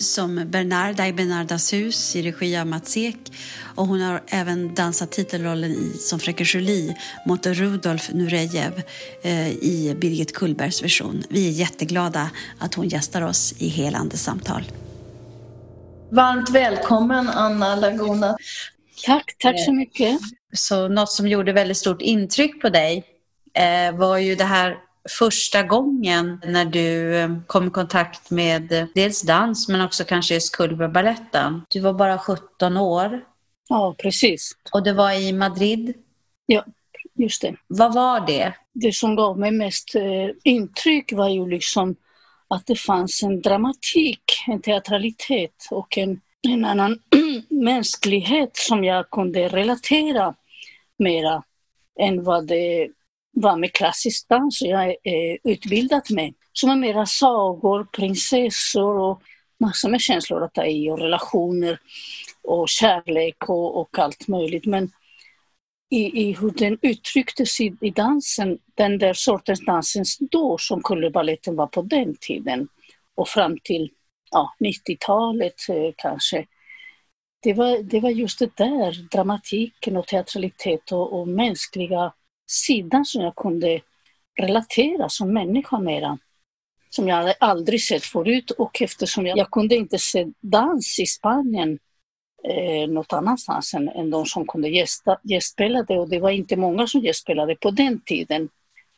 [0.01, 3.33] som Bernarda i Bernardas hus i regi av Mats Ek
[3.75, 6.97] och hon har även dansat titelrollen i, som Fröken Julie
[7.27, 8.83] mot Rudolf Nurejev
[9.23, 11.23] eh, i Birgit Kullbergs version.
[11.29, 14.63] Vi är jätteglada att hon gästar oss i Helande samtal.
[16.11, 18.37] Varmt välkommen Anna Laguna.
[19.07, 20.21] Tack, tack så mycket.
[20.53, 23.05] Så något som gjorde väldigt stort intryck på dig
[23.55, 24.77] eh, var ju det här
[25.09, 30.35] första gången när du eh, kom i kontakt med eh, dels dans men också kanske
[30.35, 31.63] just Cullbergbaletten.
[31.69, 33.25] Du var bara 17 år.
[33.69, 34.53] Ja, precis.
[34.73, 35.95] Och det var i Madrid.
[36.47, 36.65] Ja,
[37.15, 37.57] just det.
[37.67, 38.55] Vad var det?
[38.73, 41.97] Det som gav mig mest eh, intryck var ju liksom
[42.49, 46.99] att det fanns en dramatik, en teatralitet och en, en annan
[47.49, 50.35] mänsklighet som jag kunde relatera
[50.99, 51.43] mera
[52.01, 52.89] än vad det
[53.33, 56.35] var med klassisk dans jag eh, är utbildad med.
[56.53, 59.23] Som är mera sagor, prinsessor och
[59.61, 61.79] massor med känslor att ta i och relationer
[62.43, 64.67] och kärlek och, och allt möjligt.
[64.67, 64.91] Men
[65.91, 71.57] i, i hur den uttrycktes i, i dansen, den där sortens dansen då som Cullebaletten
[71.57, 72.69] var på den tiden
[73.15, 73.91] och fram till
[74.31, 76.47] ja, 90-talet eh, kanske.
[77.43, 82.13] Det var, det var just det där, dramatiken och teatralitet och, och mänskliga
[82.51, 83.81] sidan som jag kunde
[84.41, 86.19] relatera som människa mera.
[86.91, 91.79] Som jag aldrig sett förut och eftersom jag, jag kunde inte se dans i Spanien
[92.45, 96.87] eh, något annanstans än, än de som kunde gästa, gästspelade och det var inte många
[96.87, 98.49] som gästspelade på den tiden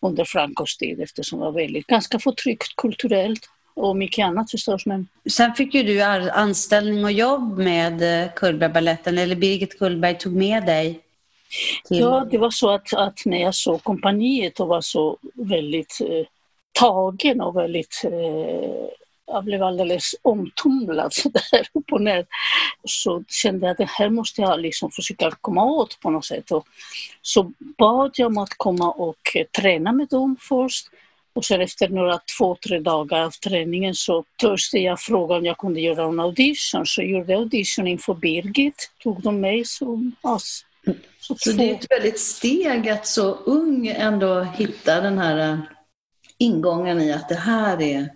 [0.01, 4.87] under Francos tid eftersom det var väldigt, ganska förtryckt kulturellt och mycket annat förstås.
[4.87, 5.09] Men...
[5.31, 10.67] Sen fick ju du anställning och jobb med Kullbergbaletten, Cullbergbaletten eller Birgit Kullberg tog med
[10.67, 11.01] dig
[11.85, 11.99] till...
[11.99, 16.27] Ja, det var så att, att när jag såg kompaniet och var så väldigt eh,
[16.73, 18.89] tagen och väldigt eh,
[19.33, 22.27] jag blev alldeles omtumlad så där upp och ner.
[22.85, 26.51] Så kände jag att det här måste jag liksom försöka komma åt på något sätt.
[26.51, 26.67] Och
[27.23, 30.87] så bad jag om att komma och eh, träna med dem först.
[31.35, 35.59] Och sen efter några två, tre dagar av träningen så törste jag frågan om jag
[35.59, 36.87] kunde göra en audition.
[36.87, 40.65] Så jag gjorde audition inför Birgit, tog de mig som oss.
[41.21, 45.59] Så, så det är ett väldigt steg att så ung ändå hitta den här äh,
[46.39, 48.09] ingången i att det här är,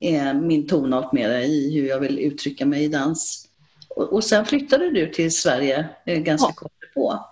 [0.00, 3.48] är min tonart med i hur jag vill uttrycka mig i dans.
[3.88, 6.54] Och, och sen flyttade du till Sverige äh, ganska ja.
[6.54, 7.26] kort på.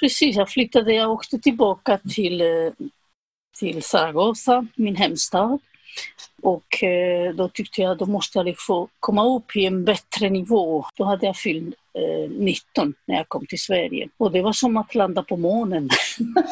[0.00, 2.46] Precis, jag flyttade, jag åkte tillbaka till, äh,
[3.58, 5.58] till Zaragoza, min hemstad.
[6.44, 6.84] Och
[7.34, 10.84] då tyckte jag då måste jag få komma upp i en bättre nivå.
[10.96, 11.74] Då hade jag fyllt
[12.30, 14.08] 19 eh, när jag kom till Sverige.
[14.16, 15.90] Och det var som att landa på månen.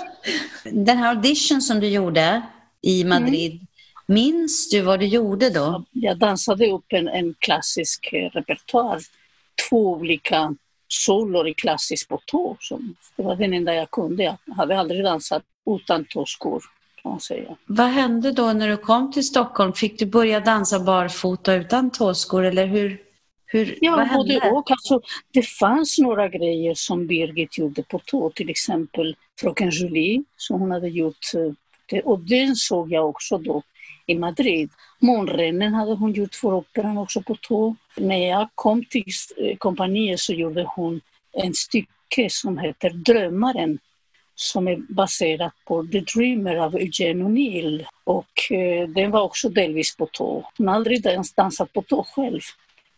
[0.64, 2.42] Den här audition som du gjorde
[2.82, 3.22] i mm.
[3.22, 3.66] Madrid, mm.
[4.06, 5.84] minns du vad du gjorde då?
[5.90, 9.00] Jag dansade upp en, en klassisk eh, repertoar.
[9.68, 10.54] Två olika
[10.88, 12.56] solor i klassisk på tå.
[13.16, 14.22] Det var den enda jag kunde.
[14.22, 16.62] Jag hade aldrig dansat utan tåskor.
[17.02, 17.56] Kan man säga.
[17.66, 19.72] Vad hände då när du kom till Stockholm?
[19.72, 22.98] Fick du börja dansa barfota utan tåskor eller hur?
[23.46, 24.70] Hur, ja, både och.
[24.70, 25.00] Alltså,
[25.32, 30.70] det fanns några grejer som Birgit gjorde på tå, till exempel Fröken Julie som hon
[30.70, 31.34] hade gjort.
[31.92, 33.62] Eh, och den såg jag också då
[34.06, 34.70] i Madrid.
[35.00, 37.76] Månrennen hade hon gjort för operan också på tå.
[37.96, 39.04] När jag kom till
[39.36, 41.00] eh, kompaniet så gjorde hon
[41.32, 43.78] en stycke som heter Drömmaren
[44.34, 47.84] som är baserat på The Dreamer av Eugene O'Neill.
[48.04, 50.50] Och eh, den var också delvis på tå.
[50.58, 52.40] Hon har aldrig ens dansat på tå själv.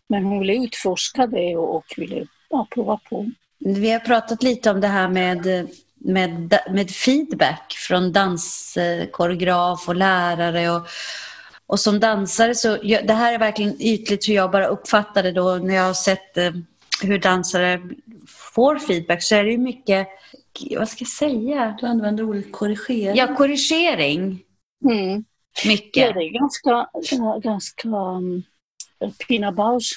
[0.07, 3.31] Men hon ville utforska det och, och ville ja, prova på.
[3.59, 10.69] Vi har pratat lite om det här med, med, med feedback från danskoreograf och lärare.
[10.69, 10.87] Och,
[11.67, 15.55] och som dansare så, det här är verkligen ytligt hur jag bara uppfattar det då
[15.55, 16.51] när jag har sett eh,
[17.01, 17.81] hur dansare
[18.55, 20.07] får feedback så är det ju mycket,
[20.77, 21.77] vad ska jag säga?
[21.81, 23.17] Du använder ordet korrigering.
[23.17, 24.43] Ja, korrigering.
[24.85, 25.25] Mm.
[25.65, 25.97] Mycket.
[26.07, 26.87] Ja, det är ganska,
[27.39, 27.89] ganska
[29.27, 29.91] Pina Baus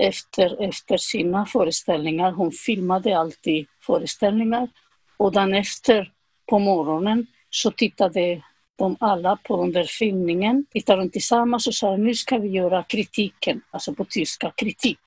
[0.00, 2.32] efter, efter sina föreställningar.
[2.32, 4.68] Hon filmade alltid föreställningar
[5.16, 6.12] och dagen efter
[6.46, 8.42] på morgonen så tittade
[8.76, 12.82] de alla på den där filmningen, tittade de tillsammans och sa nu ska vi göra
[12.82, 14.98] kritiken, alltså på tyska kritik.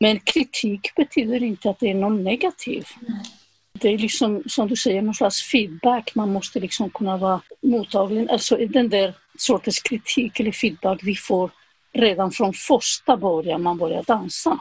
[0.00, 2.84] Men kritik betyder inte att det är någon negativ.
[3.72, 6.14] Det är liksom, som du säger, någon slags feedback.
[6.14, 8.30] Man måste liksom kunna vara mottaglig.
[8.30, 11.50] Alltså den där sortens kritik eller feedback vi får
[11.92, 14.58] redan från första början man börjar dansa.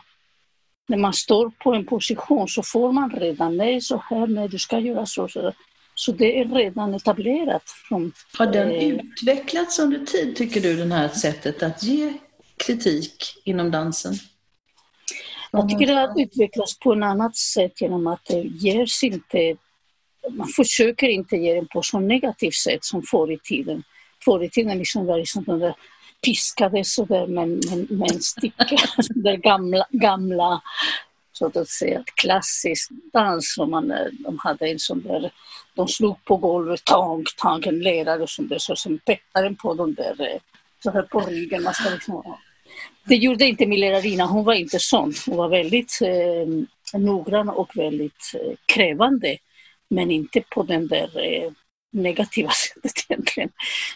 [0.88, 4.60] När man står på en position så får man redan nej, så här, nej, du
[4.60, 5.28] ska göra så.
[5.28, 5.54] så.
[5.96, 7.64] Så det är redan etablerat.
[7.66, 12.14] Från, Har den eh, utvecklats under tid, tycker du, det här sättet att ge
[12.58, 14.14] kritik inom dansen?
[15.52, 19.56] Jag tycker det har utvecklats på ett annat sätt genom att det ges inte,
[20.30, 23.84] man försöker inte ge den på så negativt sätt som förr i tiden.
[24.26, 25.76] Förr i tiden liksom var det liksom de där
[26.26, 28.66] piskade sådär med, med, med en sticka,
[29.16, 30.62] där gamla, gamla
[31.34, 33.54] så att säga, klassisk dans.
[33.54, 35.32] Som man, de hade en sån där,
[35.76, 39.56] de slog på golvet, tang, tang, en lärare och sånt där, så sen pettade den
[39.56, 40.40] på de där,
[40.84, 41.64] så här på ryggen.
[41.64, 42.36] Man ska liksom,
[43.04, 45.14] det gjorde inte min lärarinna, hon var inte sån.
[45.26, 49.38] Hon var väldigt eh, noggrann och väldigt eh, krävande.
[49.90, 51.52] Men inte på den där eh,
[51.92, 53.50] negativa sättet egentligen.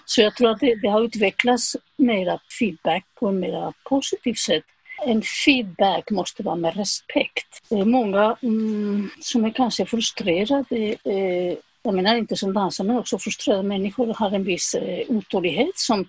[0.06, 4.64] Så jag tror att det, det har utvecklats mera feedback på ett mer positivt sätt.
[5.06, 7.62] En feedback måste vara med respekt.
[7.70, 12.98] Det är många mm, som är kanske frustrerade eh, jag menar inte som dansare men
[12.98, 16.06] också frustrerade människor har en viss eh, otålighet som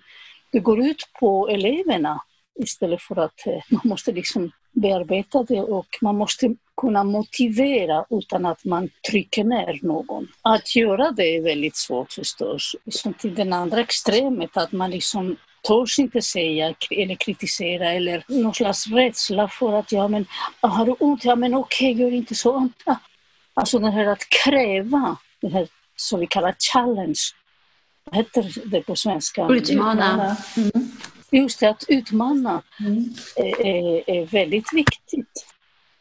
[0.51, 2.21] det går ut på eleverna
[2.57, 8.45] istället för att eh, man måste liksom bearbeta det och man måste kunna motivera utan
[8.45, 10.27] att man trycker ner någon.
[10.41, 12.75] Att göra det är väldigt svårt förstås.
[12.91, 15.35] Som till den andra extremet, att man liksom
[15.67, 20.25] törs inte säga eller kritisera eller någon slags rädsla för att ja men
[20.61, 22.69] har du ont, ja men okej, okay, gör inte så.
[23.53, 27.19] Alltså det här att kräva, det här som vi kallar challenge.
[28.03, 29.47] Vad heter det på svenska?
[29.47, 30.37] Utmana.
[30.57, 30.91] Mm
[31.31, 33.13] just det, att utmana mm.
[33.35, 35.45] är, är, väldigt viktigt.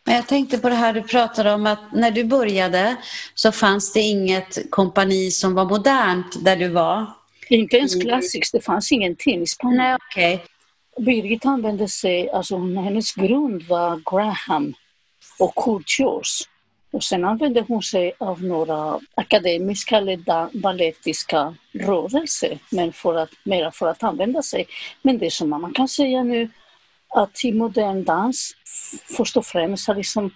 [0.04, 2.96] Men jag tänkte på det här du pratade om att när du började
[3.34, 7.06] så fanns det inget kompani som var modernt där du var.
[7.48, 9.78] Inte ens klassiskt, det fanns ingenting i Spanien.
[9.78, 10.38] Nej, okay.
[10.98, 14.74] Birgit använde sig, alltså hennes grund var Graham
[15.38, 16.42] och Kurt Jors.
[16.96, 23.70] Och sen använde hon sig av några akademiska eller balettiska rörelser, men för att, mera
[23.70, 24.66] för att använda sig.
[25.02, 26.50] Men det som man kan säga nu
[27.08, 28.56] att i modern dans,
[29.16, 30.30] först och främst har liksom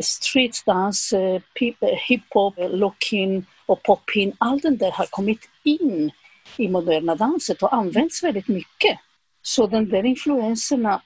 [0.00, 6.10] streetdans, eh, hiphop, hiphop, locking och popin, allt det där har kommit in
[6.56, 8.98] i moderna danset och används väldigt mycket.
[9.42, 11.02] Så den där influenserna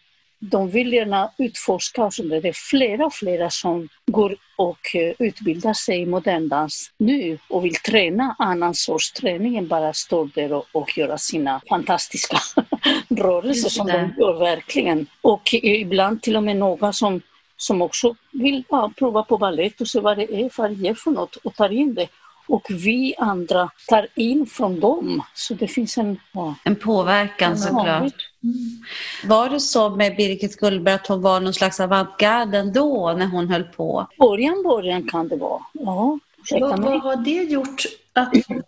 [0.50, 2.10] de vill gärna utforska.
[2.10, 6.90] Så det är flera och flera som går och eh, utbildar sig i modern dans
[6.98, 11.60] nu och vill träna annan sorts träning än bara stå där och, och göra sina
[11.68, 12.38] fantastiska
[13.08, 15.06] rörelser som de gör verkligen.
[15.20, 17.20] Och ibland till och med några som,
[17.56, 20.94] som också vill ja, prova på balett och se vad det är, vad det är
[20.94, 22.08] för något och tar in det
[22.46, 25.22] och vi andra tar in från dem.
[25.34, 26.20] Så det finns en...
[26.32, 28.14] Ja, en påverkan såklart.
[28.42, 28.82] Mm.
[29.24, 33.48] Var det så med Birgit Gullberg att hon var någon slags avantgarde ändå när hon
[33.48, 34.06] höll på?
[34.18, 35.62] Början, början kan det vara.
[35.72, 36.18] Ja,
[36.50, 37.82] vad, vad har det gjort
[38.12, 38.62] att vara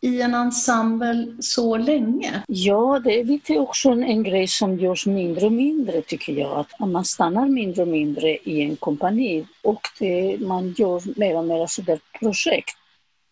[0.00, 2.42] i en ensemble så länge?
[2.46, 6.58] Ja, det är lite också en, en grej som görs mindre och mindre tycker jag.
[6.58, 11.44] Att man stannar mindre och mindre i en kompani och det, man gör mer och
[11.44, 12.76] mer sådär projekt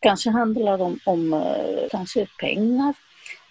[0.01, 2.95] kanske handlar om, om eh, kanske pengar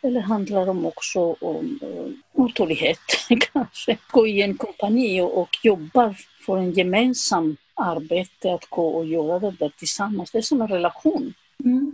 [0.02, 3.00] eller handlar om också om uh, otålighet
[3.54, 3.98] kanske.
[4.12, 9.40] Gå i en kompani och, och jobba för en gemensam arbete, att gå och göra
[9.40, 10.32] det där tillsammans.
[10.32, 11.34] Det är som en relation.
[11.64, 11.92] Mm.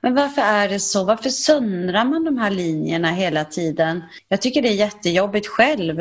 [0.00, 1.04] Men varför är det så?
[1.04, 4.02] Varför söndrar man de här linjerna hela tiden?
[4.28, 6.00] Jag tycker det är jättejobbigt själv.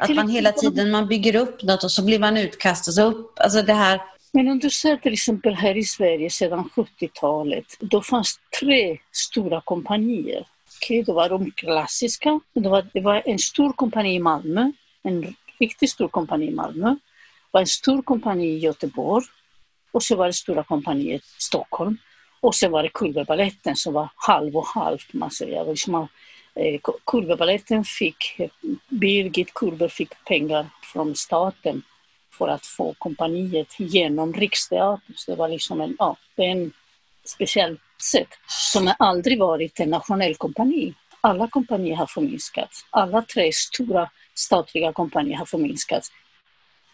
[0.00, 3.02] att man hela tiden man bygger upp något och så blir man utkastad.
[3.02, 4.00] upp, alltså det här
[4.32, 9.60] men om du ser till exempel här i Sverige sedan 70-talet, då fanns tre stora
[9.60, 10.46] kompanier.
[10.76, 12.40] Okay, då var de klassiska.
[12.52, 14.72] Det var, det var en stor kompani i Malmö,
[15.02, 16.88] en riktigt stor kompani i Malmö.
[16.88, 19.24] Det var en stor kompani i Göteborg
[19.92, 21.96] och så var det stora kompaniet i Stockholm.
[22.40, 25.64] Och sen var det Kulverbaletten som var halv och halv kan man säga.
[25.64, 25.94] Liksom,
[26.54, 28.40] eh, Kulverbaletten fick,
[28.88, 31.82] Birgit Kulver fick pengar från staten
[32.38, 35.14] för att få kompaniet genom Riksteatern.
[35.16, 36.72] Så det var liksom en, ja, är en
[37.24, 37.78] speciell
[38.12, 40.94] sätt, som aldrig varit en nationell kompani.
[41.20, 42.86] Alla kompanier har förminskats.
[42.90, 46.08] Alla tre stora statliga kompanier har förminskats.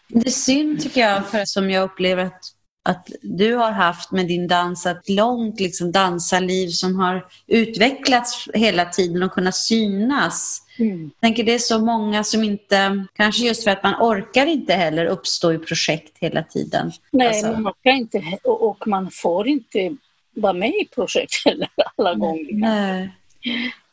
[0.07, 2.39] Det är synd tycker jag, för som jag upplever att,
[2.83, 8.85] att du har haft med din dans, ett långt liksom, dansarliv som har utvecklats hela
[8.85, 10.61] tiden och kunnat synas.
[10.79, 11.11] Mm.
[11.19, 14.73] Jag tänker det är så många som inte, kanske just för att man orkar inte
[14.73, 16.91] heller uppstå i projekt hela tiden.
[17.11, 17.51] Nej, alltså.
[17.51, 19.95] man orkar inte och man får inte
[20.33, 22.47] vara med i projekt heller alla gånger.
[22.51, 23.09] Nej.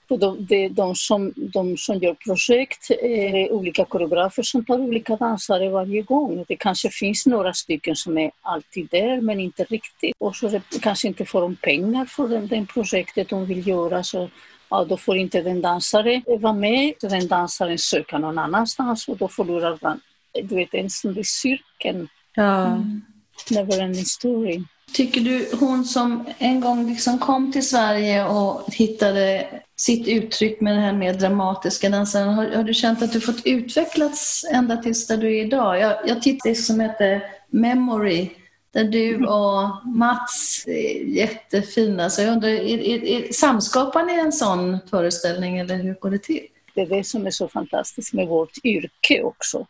[0.09, 5.68] De, de, de, som, de som gör projekt är olika koreografer som tar olika dansare
[5.68, 6.45] varje gång.
[6.49, 10.14] Det kanske finns några stycken som är alltid där men inte riktigt.
[10.18, 14.03] Och så kanske inte får de pengar för den, den projektet de vill göra.
[14.03, 14.30] Så
[14.71, 16.95] ja, då får inte den dansare vara med.
[17.01, 20.01] Den dansaren söker någon annanstans och då förlorar man
[20.43, 22.09] du vet, en sån där cirkeln.
[22.35, 22.67] Ja.
[22.67, 23.03] Mm.
[23.51, 24.62] Never ending story.
[24.93, 29.47] Tycker du hon som en gång liksom kom till Sverige och hittade
[29.77, 33.47] sitt uttryck med det här mer dramatiska dansen, har, har, du känt att du fått
[33.47, 35.81] utvecklats ända tills där du är idag?
[35.81, 38.31] Jag, jag tittade som heter Memory
[38.77, 42.11] där du och Mats är jättefina.
[42.11, 46.18] Så jag undrar, är, är, är, samskapar ni en sån föreställning eller hur går det
[46.18, 46.47] till?
[46.74, 49.66] Det är det som är så fantastiskt med vårt yrke också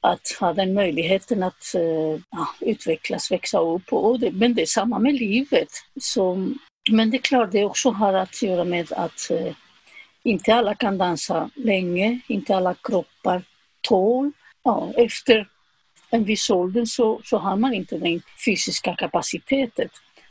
[0.00, 3.92] att ha den möjligheten att uh, utvecklas, växa upp.
[3.92, 5.68] Och det, men det är samma med livet.
[6.00, 6.48] Så,
[6.90, 9.52] men det är klart, det också har att göra med att uh,
[10.22, 13.42] inte alla kan dansa länge, inte alla kroppar
[13.80, 14.32] tål.
[14.64, 15.48] Ja, efter
[16.12, 19.88] en viss ålder så, så har man inte den fysiska kapaciteten.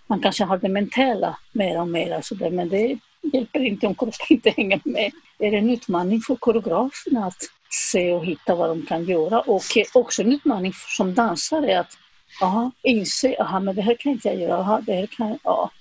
[0.08, 3.00] Man kanske har det mentala mer och mer, alltså det, men det
[3.34, 5.12] hjälper inte om kroppen inte hänger med.
[5.38, 9.78] Det är en utmaning för koreograferna att se och hitta vad de kan göra och
[9.78, 11.98] eh, också en utmaning som dansare att
[12.42, 15.72] aha, inse, aha, men det här kan inte jag göra, aha, det här kan, ja.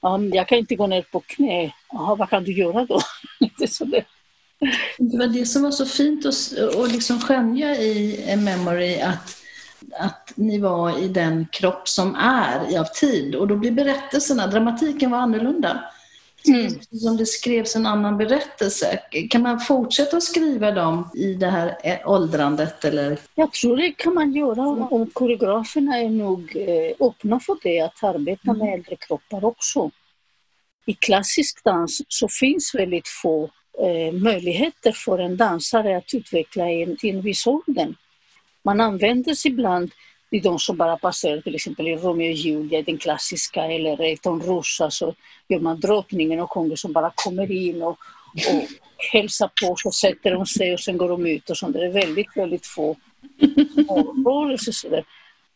[0.00, 3.00] ja, jag kan inte gå ner på knä, aha, vad kan du göra då?
[3.38, 3.84] det.
[3.84, 4.04] det
[4.98, 9.38] var det som var så fint att, att liksom skönja i A Memory att
[9.98, 15.10] att ni var i den kropp som är av tid och då blir berättelserna, dramatiken
[15.10, 15.84] var annorlunda.
[16.46, 16.70] Mm.
[16.80, 19.00] Som det skrevs en annan berättelse.
[19.30, 22.84] Kan man fortsätta att skriva dem i det här åldrandet?
[22.84, 23.18] Eller?
[23.34, 28.04] Jag tror det kan man göra och koreograferna är nog eh, öppna för det, att
[28.04, 28.58] arbeta mm.
[28.58, 29.90] med äldre kroppar också.
[30.86, 33.50] I klassisk dans så finns väldigt få
[33.80, 37.94] eh, möjligheter för en dansare att utveckla en, till en viss ålder.
[38.62, 39.90] Man använder sig ibland
[40.30, 44.16] i de som bara passerar till exempel i Romeo och Julia, den klassiska, eller i
[44.24, 45.14] Rosa så
[45.48, 47.98] gör man drottningen och kungen som bara kommer in och,
[48.50, 48.64] och
[49.12, 51.74] hälsar på, så sätter de sig och sen går de ut och sånt.
[51.74, 52.96] Det är väldigt, väldigt få
[54.26, 55.04] rörelser.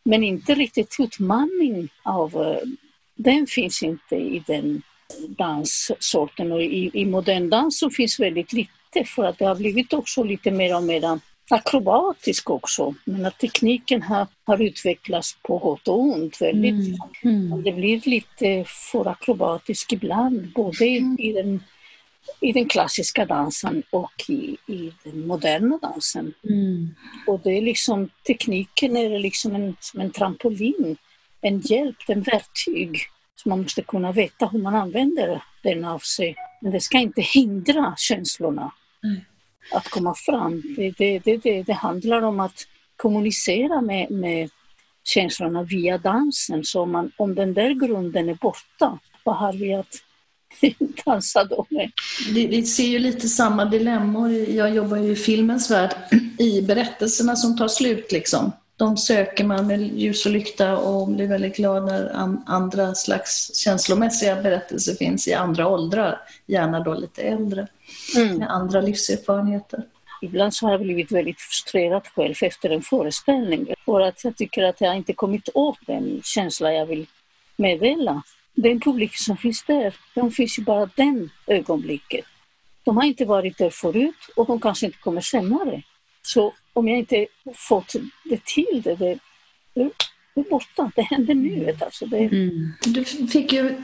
[0.04, 2.68] Men inte riktigt utmaning av, eh,
[3.14, 4.82] den finns inte i den
[5.28, 9.92] danssorten och i, i modern dans så finns väldigt lite för att det har blivit
[9.92, 12.94] också lite mer och mer akrobatisk också.
[13.04, 16.98] Men att tekniken har, har utvecklats på gott och ont väldigt.
[17.24, 17.52] Mm.
[17.52, 17.62] Mm.
[17.62, 21.16] Det blir lite för akrobatisk ibland, både i, mm.
[21.20, 21.62] i, den,
[22.40, 26.34] i den klassiska dansen och i, i den moderna dansen.
[26.48, 26.94] Mm.
[27.26, 30.96] Och det är liksom, tekniken är liksom en, som en trampolin,
[31.40, 32.98] en hjälp, en verktyg.
[33.36, 36.36] Så man måste kunna veta hur man använder den av sig.
[36.60, 38.72] Men det ska inte hindra känslorna
[39.72, 40.62] att komma fram.
[40.76, 42.66] Det, det, det, det, handlar om att
[42.96, 44.50] kommunicera med, med
[45.04, 46.64] känslorna via dansen.
[46.64, 49.94] Så man, om den där grunden är borta, vad har vi att
[51.04, 51.90] dansa då med?
[52.34, 54.30] Vi ser ju lite samma dilemmor.
[54.30, 55.94] Jag jobbar ju i filmens värld,
[56.38, 58.12] i berättelserna som tar slut.
[58.12, 58.52] Liksom.
[58.76, 62.10] De söker man med ljus och lykta och blir väldigt glad när
[62.46, 67.66] andra slags känslomässiga berättelser finns i andra åldrar, gärna då lite äldre
[68.16, 68.36] mm.
[68.36, 69.82] med andra livserfarenheter.
[70.22, 74.62] Ibland så har jag blivit väldigt frustrerad själv efter en föreställning för att jag tycker
[74.62, 77.06] att jag inte kommit åt den känsla jag vill
[77.56, 78.22] meddela.
[78.54, 82.24] Den publik som finns där, de finns ju bara den ögonblicket.
[82.84, 85.82] De har inte varit där förut och de kanske inte kommer senare.
[86.22, 87.92] Så om jag inte fått
[88.24, 89.18] det till det, det
[90.34, 90.90] det är borta.
[90.96, 91.76] Det händer nu.
[91.80, 92.18] Alltså det...
[92.18, 92.72] Mm.
[92.84, 93.82] Du fick ju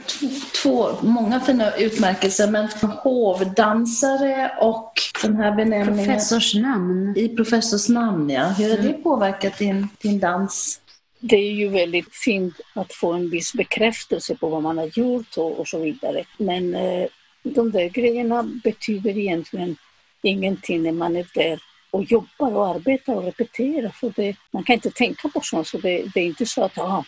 [0.63, 6.05] två, många fina utmärkelser, men hovdansare och den här benämningen...
[6.05, 7.17] Professors namn.
[7.17, 8.47] I professors namn, ja.
[8.47, 8.91] Hur har mm.
[8.91, 10.81] det påverkat din, din dans?
[11.19, 15.37] Det är ju väldigt fint att få en viss bekräftelse på vad man har gjort
[15.37, 16.23] och, och så vidare.
[16.37, 17.07] Men eh,
[17.43, 19.75] de där grejerna betyder egentligen
[20.21, 21.59] ingenting när man är där
[21.91, 23.89] och jobbar och arbetar och repeterar.
[23.89, 26.77] För det, man kan inte tänka på sånt, så det, det är inte så att
[26.77, 27.05] aha,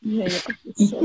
[0.00, 0.32] Nu är
[0.76, 1.02] jag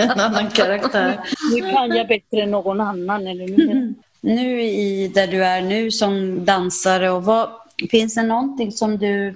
[0.10, 1.20] en annan karaktär.
[1.54, 3.26] Nu kan jag bättre än någon annan.
[3.26, 3.94] Eller nu.
[4.20, 7.50] Nu i där du är nu som dansare, och vad,
[7.90, 9.34] finns det någonting som du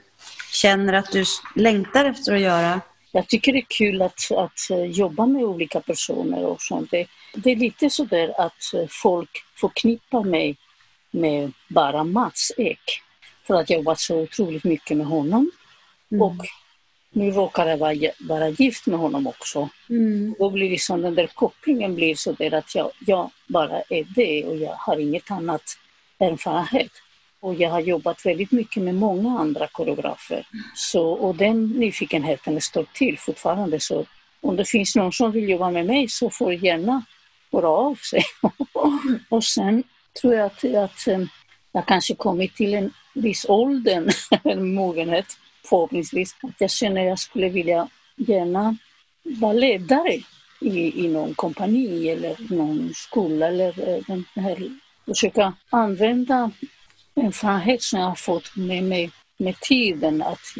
[0.53, 1.24] känner att du
[1.57, 2.80] längtar efter att göra?
[3.12, 6.90] Jag tycker det är kul att, att eh, jobba med olika personer och sånt.
[6.90, 9.30] Det, det är lite så där att eh, folk
[9.61, 10.57] förknippar mig
[11.11, 13.02] med bara Mats Ek.
[13.46, 15.50] För att jag jobbat så otroligt mycket med honom.
[16.11, 16.22] Mm.
[16.22, 16.36] Och
[17.12, 19.68] nu råkar jag vara, vara gift med honom också.
[19.90, 20.34] Mm.
[20.38, 24.44] Då blir liksom den där kopplingen blir så där att jag, jag bara är det
[24.44, 25.62] och jag har inget annat
[26.18, 26.92] erfarenhet.
[27.40, 30.46] Och jag har jobbat väldigt mycket med många andra koreografer.
[30.74, 33.80] Så, och den nyfikenheten står till fortfarande.
[33.80, 34.06] Så
[34.40, 37.02] om det finns någon som vill jobba med mig så får gärna
[37.52, 38.22] höra av sig.
[39.28, 39.82] och sen
[40.20, 41.20] tror jag att, att eh,
[41.72, 44.06] jag kanske kommit till en viss ålder,
[44.44, 45.26] en mogenhet
[45.68, 48.76] förhoppningsvis, att jag känner att jag skulle vilja gärna
[49.22, 50.12] vara ledare
[50.61, 54.70] i, i någon kompani eller någon skola eller eh, den här,
[55.06, 56.50] försöka använda
[57.16, 60.56] erfarenhet som jag har fått med mig med tiden att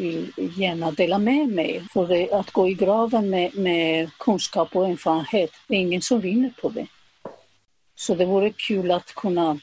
[0.57, 1.83] gärna dela med mig.
[1.93, 6.53] För att gå i graven med, med kunskap och erfarenhet, det är ingen som vinner
[6.61, 6.87] på det.
[8.01, 9.59] Så det vore kul att kunna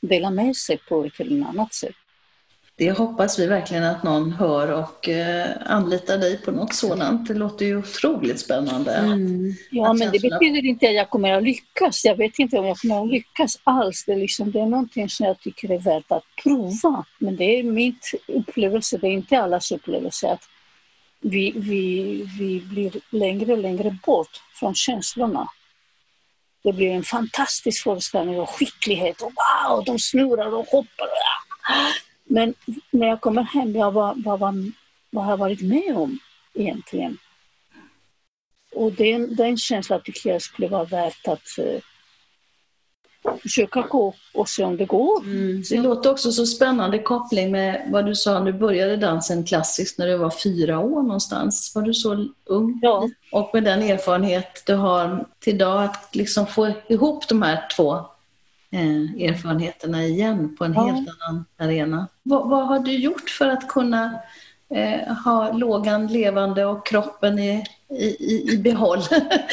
[0.00, 1.94] dela med sig på ett eller annat sätt.
[2.76, 7.28] Det hoppas vi verkligen att någon hör och eh, anlitar dig på något sådant.
[7.28, 8.94] Det låter ju otroligt spännande.
[8.94, 9.52] Mm.
[9.70, 12.04] Ja, men det betyder inte att jag kommer att lyckas.
[12.04, 14.04] Jag vet inte om jag kommer att lyckas alls.
[14.06, 17.04] Det är, liksom, det är någonting som jag tycker är värt att prova.
[17.18, 20.42] Men det är mitt upplevelse, det är inte allas upplevelse att
[21.20, 25.48] vi, vi, vi blir längre och längre bort från känslorna.
[26.62, 31.08] Det blir en fantastisk föreställning och skicklighet och wow, de snurrar och hoppar.
[32.24, 32.54] Men
[32.90, 34.72] när jag kommer hem, jag vad, vad, vad,
[35.10, 36.18] vad har jag varit med om
[36.54, 37.18] egentligen?
[38.72, 41.80] Och den, den känslan tycker jag skulle vara värt att uh,
[43.42, 45.22] försöka gå och se om det går.
[45.22, 45.62] Mm.
[45.70, 50.06] Det låter också så spännande koppling med vad du sa, du började dansen klassiskt när
[50.06, 51.72] du var fyra år någonstans.
[51.74, 52.78] Var du så ung?
[52.82, 53.08] Ja.
[53.32, 57.94] Och med den erfarenhet du har till idag, att liksom få ihop de här två
[58.72, 60.86] eh, erfarenheterna igen på en Ja.
[60.86, 62.08] helt annan arena.
[62.22, 64.18] Vad, vad har du gjort för att kunna
[64.74, 68.98] eh, ha lågan levande och kroppen i, i, i, behåll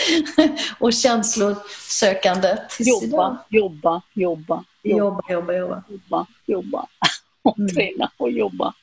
[0.80, 2.62] och känslosökandet?
[2.80, 6.26] Jobba, jobba, jobba, jobba, Jobba, jobba, jobba.
[6.46, 6.88] jobba,
[7.42, 7.70] och Mm.
[7.76, 8.74] träna och jobba.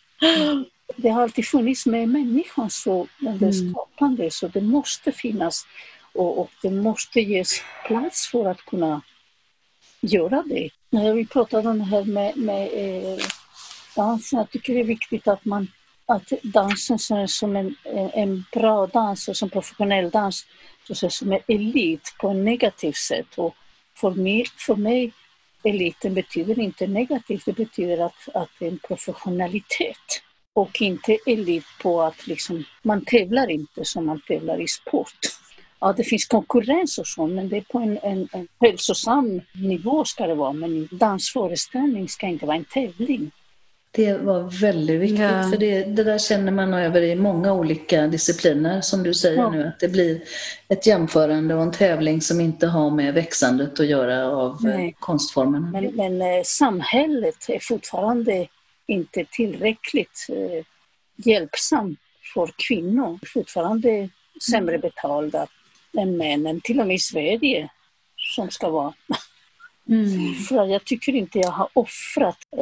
[0.97, 3.53] Det har alltid funnits med människan, så den Mm.
[3.72, 5.66] skapande, så det måste finnas
[6.14, 9.03] och, och det måste ges plats för att kunna
[10.01, 10.70] göra det.
[10.91, 13.24] När vi pratade om det här med, med eh,
[13.97, 15.68] dansen, jag tycker det är viktigt att man
[16.07, 17.76] att dansen som, som en,
[18.14, 20.46] en, bra dans och som professionell dans
[20.92, 23.26] som en elit på ett negativt sätt.
[23.36, 23.55] Och
[23.96, 25.12] för mig, för mig
[25.64, 30.22] eliten betyder inte negativt, det betyder att, att det är en professionalitet.
[30.52, 35.18] Och inte elit på att liksom, man tävlar inte som man tävlar i sport.
[35.80, 40.05] Ja, det finns konkurrens och så, men det är på en, en, en hälsosam nivå
[40.05, 40.52] ska det vara.
[40.52, 43.30] Men dansföreställning ska inte vara en tävling.
[43.97, 45.49] Det var väldigt viktigt, Ja.
[45.51, 49.51] för det, det där känner man över i många olika discipliner, som du säger Ja.
[49.51, 50.22] nu, att det blir
[50.68, 54.97] ett jämförande och en tävling som inte har med växandet att göra av eh, Nej.
[55.01, 55.70] konstformerna.
[55.70, 58.47] Men, men eh, samhället är fortfarande
[58.86, 60.64] inte tillräckligt eh,
[61.16, 61.99] hjälpsamt
[62.34, 63.18] för kvinnor.
[63.34, 64.09] Fortfarande
[64.51, 65.47] sämre betalda
[65.99, 67.68] än männen, till och med i Sverige,
[68.36, 68.95] som ska vara.
[69.89, 70.35] Mm.
[70.35, 72.39] För jag tycker inte jag har offrat.
[72.57, 72.61] Eh,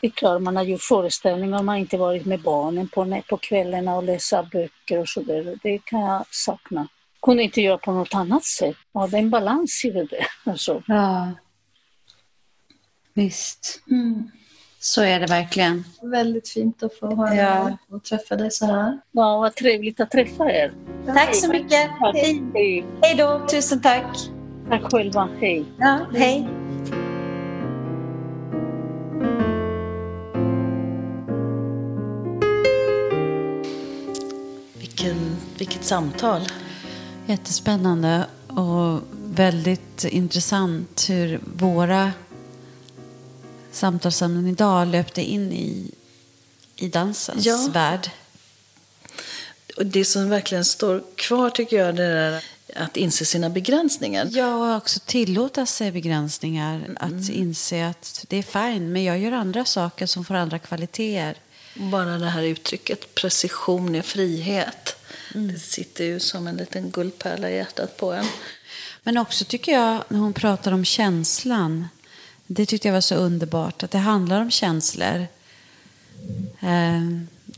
[0.00, 3.36] det är klart man har gjort föreställningar, man har inte varit med barnen på, på
[3.36, 5.58] kvällarna och läsa böcker och sådär.
[5.62, 6.88] Det kan jag sakna.
[7.22, 8.76] Kunde inte göra på något annat sätt.
[8.92, 10.26] Ja, det är en balans i det där.
[10.50, 10.82] Alltså.
[10.86, 11.32] Ja.
[13.14, 14.30] Visst, Mm.
[14.80, 15.84] så är det verkligen.
[16.02, 17.78] Väldigt fint att få höra Ja.
[17.90, 19.00] och träffa dig så här.
[19.12, 20.72] Ja, vad trevligt att träffa er.
[21.06, 21.90] Tack så mycket.
[22.14, 22.84] Hej.
[23.02, 24.16] Hej då, tusen tack.
[24.68, 25.28] Tack själva.
[25.40, 25.64] Hej.
[25.78, 26.48] Ja, hej.
[34.78, 36.48] Vilken, vilket samtal.
[37.26, 42.12] Jättespännande och väldigt intressant hur våra
[43.72, 45.90] samtalsämnen idag löpte in i,
[46.76, 47.68] i dansens Ja.
[47.72, 48.10] värld.
[49.76, 52.44] Och det som verkligen står kvar tycker jag, det är
[52.78, 54.28] att inse sina begränsningar.
[54.30, 56.96] Ja, och också tillåta sig begränsningar.
[57.00, 61.36] Att inse att det är fine, men jag gör andra saker som får andra kvaliteter.
[61.74, 64.96] Bara det här uttrycket precision är frihet.
[65.34, 68.26] Det sitter ju som en liten guldpärla i hjärtat på en.
[69.02, 71.88] Men också tycker jag, när hon pratar om känslan,
[72.46, 75.26] det tyckte jag var så underbart, att det handlar om känslor.
[76.60, 77.02] Eh,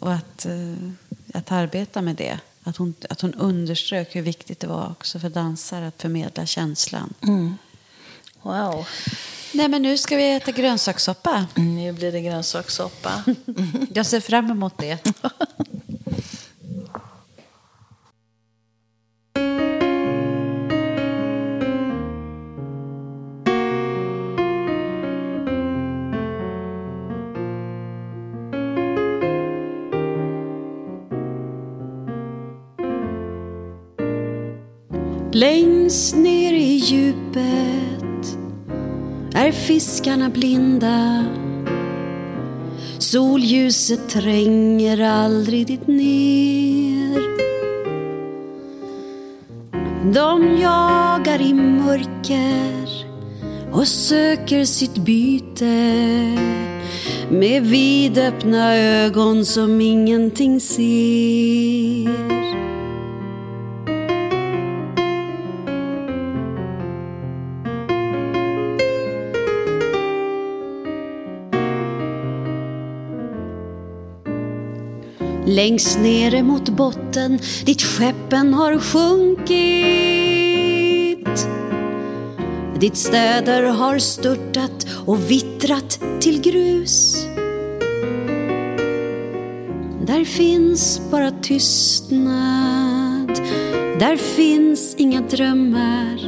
[0.00, 0.90] och att, eh,
[1.34, 2.38] att arbeta med det.
[2.68, 7.14] Att hon, att hon underströk hur viktigt det var också för dansare att förmedla känslan.
[8.42, 8.86] Wow.
[9.52, 11.46] Nej, men nu ska vi äta grönsakssoppa.
[11.54, 13.24] Nu blir det grönsakssoppa.
[13.94, 14.98] Jag ser fram emot det.
[35.98, 38.38] Längst ner i djupet
[39.34, 41.24] är fiskarna blinda.
[42.98, 47.22] Solljuset tränger aldrig dit ner.
[50.12, 53.06] De jagar i mörker
[53.72, 55.64] och söker sitt byte
[57.30, 62.37] med vidöppna ögon som ingenting ser.
[75.58, 79.58] Längst nere mot botten dit skeppen har sjunkit.
[82.80, 87.26] Dit städer har störtat och vittrat till grus.
[90.06, 92.20] Där finns bara tystnad.
[93.98, 96.18] Där finns inga drömmar.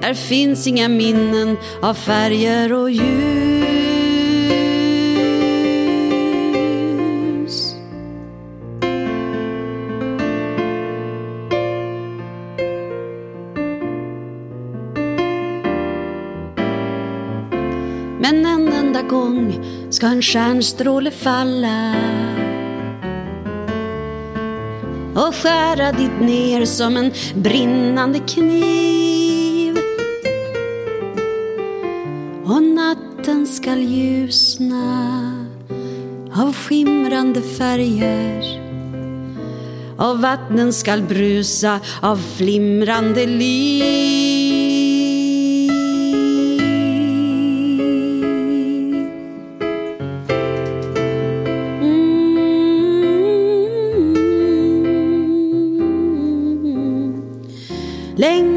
[0.00, 3.57] Där finns inga minnen av färger och ljus.
[18.20, 21.94] Men en enda gång ska en stjärnstråle falla
[25.14, 29.78] och skära dit ner som en brinnande kniv.
[32.44, 35.34] Och natten skall ljusna
[36.34, 38.68] av skimrande färger
[39.96, 44.27] och vattnen skall brusa av flimrande liv.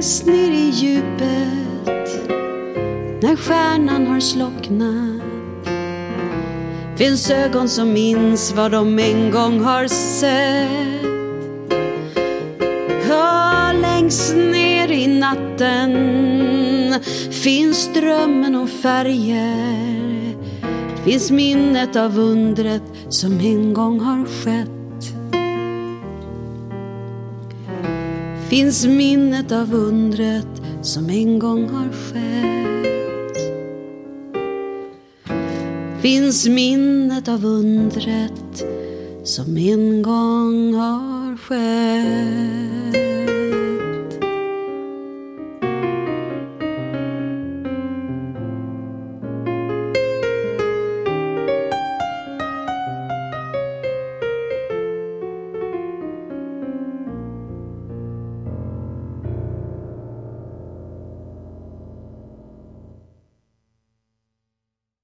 [0.01, 1.85] Längst ner i djupet
[3.21, 5.21] när stjärnan har slocknat
[6.97, 11.01] finns ögon som minns vad de en gång har sett.
[13.09, 15.93] Ja, längst ner i natten
[17.31, 20.35] finns drömmen om färger.
[21.05, 24.70] Finns minnet av undret som en gång har skett.
[28.51, 33.37] Finns minnet av undret som en gång har skett.
[36.01, 38.63] Finns minnet av undret
[39.23, 42.70] som en gång har skett.